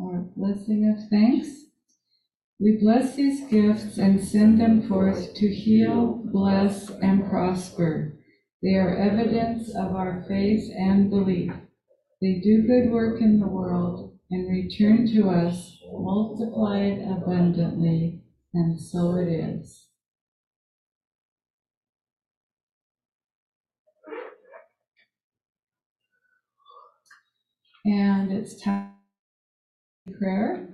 Our 0.00 0.20
blessing 0.34 0.88
of 0.88 1.08
thanks. 1.10 1.66
We 2.58 2.78
bless 2.80 3.16
these 3.16 3.46
gifts 3.50 3.98
and 3.98 4.24
send 4.24 4.60
them 4.60 4.88
forth 4.88 5.34
to 5.34 5.48
heal, 5.48 6.22
bless, 6.24 6.88
and 6.90 7.28
prosper. 7.28 8.14
They 8.62 8.74
are 8.76 8.96
evidence 8.96 9.68
of 9.74 9.96
our 9.96 10.24
faith 10.28 10.70
and 10.76 11.10
belief. 11.10 11.52
They 12.20 12.40
do 12.42 12.62
good 12.66 12.90
work 12.90 13.20
in 13.20 13.40
the 13.40 13.48
world 13.48 14.16
and 14.30 14.48
return 14.48 15.08
to 15.14 15.28
us 15.28 15.76
multiplied 15.92 17.00
abundantly, 17.00 18.22
and 18.54 18.80
so 18.80 19.16
it 19.16 19.28
is. 19.28 19.88
And 27.84 28.30
it's 28.32 28.62
time 28.62 28.92
for 30.04 30.18
prayer. 30.18 30.68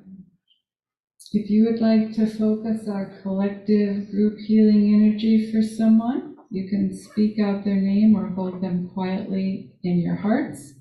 If 1.32 1.50
you 1.50 1.64
would 1.64 1.80
like 1.80 2.14
to 2.14 2.26
focus 2.26 2.88
our 2.88 3.20
collective 3.22 4.10
group 4.10 4.38
healing 4.38 4.94
energy 4.94 5.52
for 5.52 5.60
someone, 5.62 6.36
you 6.50 6.68
can 6.68 6.96
speak 6.96 7.38
out 7.38 7.64
their 7.64 7.76
name 7.76 8.16
or 8.16 8.30
hold 8.30 8.62
them 8.62 8.88
quietly 8.88 9.72
in 9.82 10.00
your 10.00 10.16
hearts. 10.16 10.74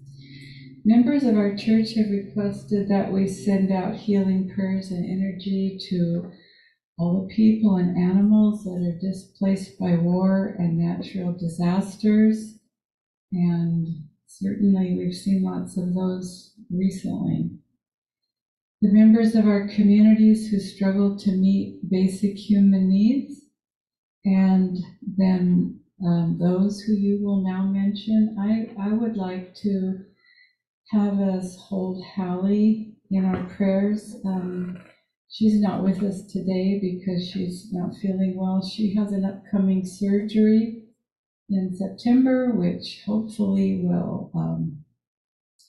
Members 0.85 1.23
of 1.23 1.35
our 1.35 1.55
church 1.55 1.95
have 1.95 2.09
requested 2.09 2.87
that 2.87 3.11
we 3.11 3.27
send 3.27 3.71
out 3.73 3.95
healing 3.95 4.49
prayers 4.55 4.89
and 4.89 5.05
energy 5.05 5.77
to 5.89 6.31
all 6.97 7.27
the 7.27 7.35
people 7.35 7.75
and 7.75 7.97
animals 7.97 8.63
that 8.63 8.81
are 8.81 8.99
displaced 8.99 9.77
by 9.77 9.95
war 9.95 10.55
and 10.57 10.77
natural 10.77 11.33
disasters. 11.33 12.59
And 13.33 14.06
certainly 14.39 14.95
we've 14.97 15.13
seen 15.13 15.43
lots 15.43 15.77
of 15.77 15.93
those 15.93 16.53
recently. 16.69 17.51
The 18.81 18.93
members 18.93 19.35
of 19.35 19.47
our 19.47 19.67
communities 19.67 20.49
who 20.49 20.59
struggle 20.59 21.17
to 21.17 21.31
meet 21.31 21.89
basic 21.89 22.37
human 22.37 22.89
needs, 22.89 23.41
and 24.23 24.77
then 25.17 25.79
um, 26.05 26.37
those 26.39 26.81
who 26.81 26.93
you 26.93 27.23
will 27.23 27.41
now 27.41 27.65
mention. 27.65 28.35
I, 28.39 28.89
I 28.89 28.93
would 28.93 29.17
like 29.17 29.55
to 29.63 30.05
have 30.91 31.19
us 31.19 31.57
hold 31.57 32.03
Hallie 32.15 32.93
in 33.09 33.25
our 33.25 33.45
prayers. 33.45 34.15
Um, 34.25 34.77
she's 35.29 35.59
not 35.59 35.83
with 35.83 36.03
us 36.03 36.21
today 36.31 36.79
because 36.79 37.27
she's 37.27 37.69
not 37.71 37.95
feeling 37.99 38.35
well. 38.37 38.61
She 38.61 38.93
has 38.95 39.11
an 39.11 39.25
upcoming 39.25 39.83
surgery 39.83 40.86
in 41.49 41.75
September, 41.75 42.51
which 42.51 43.01
hopefully 43.05 43.81
will 43.83 44.31
um, 44.35 44.83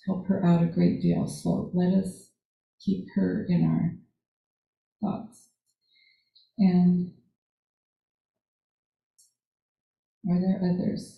help 0.06 0.26
her 0.26 0.44
out 0.44 0.62
a 0.62 0.66
great 0.66 1.00
deal. 1.00 1.26
So 1.26 1.70
let 1.74 1.94
us 1.94 2.30
keep 2.84 3.06
her 3.14 3.46
in 3.48 3.64
our 3.64 3.96
thoughts. 5.00 5.48
And 6.58 7.12
are 10.28 10.40
there 10.40 10.60
others? 10.62 11.17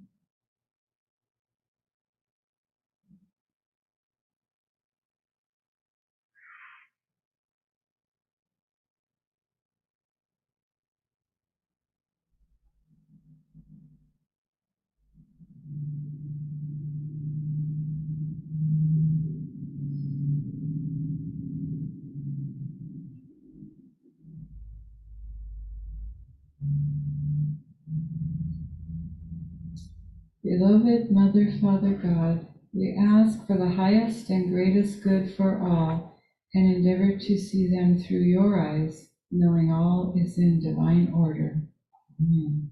Beloved 30.51 31.09
Mother, 31.11 31.49
Father 31.61 31.93
God, 31.93 32.45
we 32.73 32.99
ask 33.01 33.47
for 33.47 33.57
the 33.57 33.69
highest 33.69 34.29
and 34.29 34.51
greatest 34.51 35.01
good 35.01 35.33
for 35.37 35.57
all 35.57 36.19
and 36.53 36.75
endeavor 36.75 37.17
to 37.17 37.37
see 37.37 37.69
them 37.73 37.97
through 37.97 38.23
your 38.23 38.59
eyes, 38.59 39.11
knowing 39.31 39.71
all 39.71 40.13
is 40.17 40.37
in 40.37 40.59
divine 40.61 41.09
order. 41.15 41.55
Amen. 42.19 42.69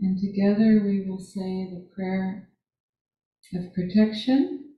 And 0.00 0.18
together 0.18 0.80
we 0.82 1.04
will 1.06 1.20
say 1.20 1.68
the 1.70 1.86
prayer 1.94 2.48
of 3.54 3.74
protection. 3.74 4.76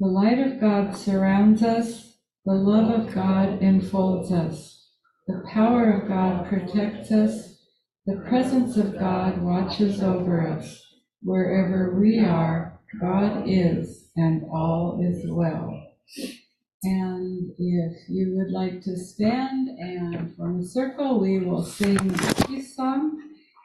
The 0.00 0.06
light 0.06 0.38
of 0.38 0.62
God 0.62 0.96
surrounds 0.96 1.62
us, 1.62 2.16
the 2.46 2.54
love 2.54 2.88
of 2.88 3.14
God 3.14 3.62
enfolds 3.62 4.32
us, 4.32 4.88
the 5.26 5.42
power 5.52 5.90
of 5.90 6.08
God 6.08 6.48
protects 6.48 7.12
us, 7.12 7.53
the 8.06 8.16
presence 8.28 8.76
of 8.76 8.98
God 8.98 9.40
watches 9.42 10.02
over 10.02 10.46
us. 10.46 10.82
Wherever 11.22 11.98
we 11.98 12.18
are, 12.18 12.80
God 13.00 13.44
is, 13.46 14.10
and 14.14 14.42
all 14.52 15.00
is 15.02 15.24
well. 15.30 15.82
And 16.82 17.50
if 17.58 18.08
you 18.10 18.34
would 18.36 18.52
like 18.52 18.82
to 18.82 18.96
stand 18.96 19.68
and 19.78 20.36
form 20.36 20.60
a 20.60 20.64
circle, 20.64 21.18
we 21.18 21.38
will 21.38 21.64
sing 21.64 21.94
the 21.96 22.44
peace 22.46 22.76
song. 22.76 23.22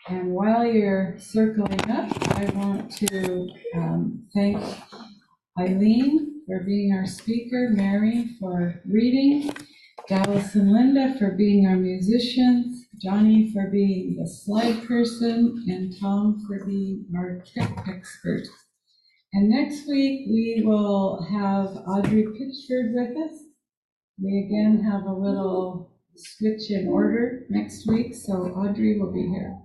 And 0.08 0.32
while 0.32 0.66
you're 0.66 1.18
circling 1.20 1.92
up, 1.92 2.10
I 2.38 2.46
want 2.56 2.92
to 2.98 3.50
um, 3.76 4.24
thank 4.34 4.64
Eileen 5.60 6.44
for 6.48 6.64
being 6.64 6.94
our 6.94 7.06
speaker, 7.06 7.72
Mary 7.74 8.30
for 8.40 8.82
reading, 8.86 9.54
Dallas 10.10 10.55
and 10.55 10.74
Linda 10.74 11.14
for 11.20 11.36
being 11.36 11.68
our 11.68 11.76
musicians, 11.76 12.88
Johnny 12.99 13.53
for 13.53 13.70
being 13.70 14.18
the 14.20 14.28
slide 14.28 14.84
person, 14.88 15.64
and 15.68 15.95
Tom 15.99 16.43
for 16.47 16.66
being 16.66 17.05
our 17.16 17.43
tech 17.53 17.86
expert. 17.88 18.47
And 19.34 19.51
next 19.51 19.88
week, 19.88 20.28
we 20.28 20.64
will 20.66 21.22
have 21.30 21.84
Audrey 21.88 22.24
Pitchford 22.24 22.95
with 22.95 23.16
us. 23.18 23.39
We 24.20 24.47
again 24.47 24.84
have 24.84 25.03
a 25.03 25.14
little 25.14 25.91
switch 26.16 26.72
in 26.72 26.88
order 26.88 27.45
next 27.51 27.88
week, 27.88 28.16
so 28.16 28.34
Audrey 28.34 28.99
will 28.99 29.14
be 29.14 29.28
here. 29.28 29.60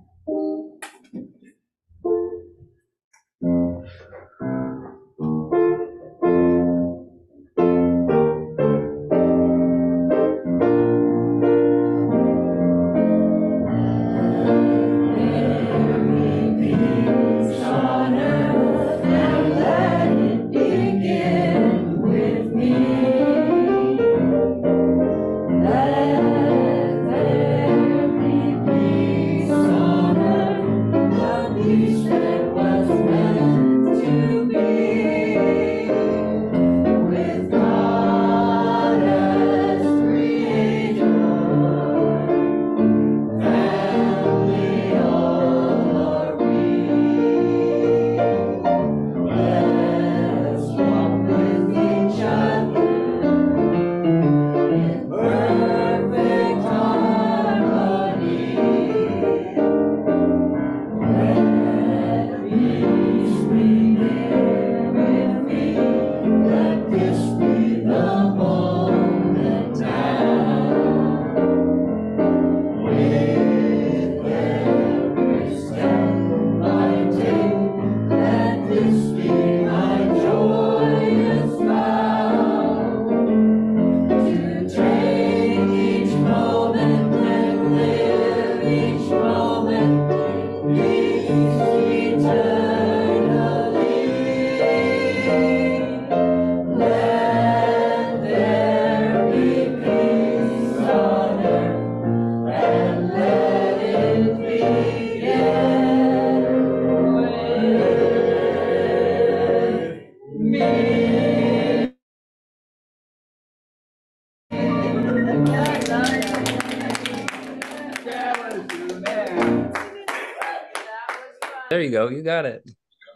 You 121.85 121.91
go. 121.91 122.09
You 122.09 122.23
got 122.23 122.47
it. 122.47 122.65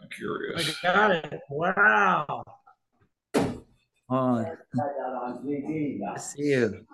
I'm 0.01 0.09
curious. 0.09 0.77
I 0.83 0.93
got 0.93 1.11
it. 1.11 1.39
Wow. 1.49 2.43
On. 4.09 4.45
on 4.45 5.43
TV. 5.45 6.19
See 6.19 6.43
you. 6.43 6.85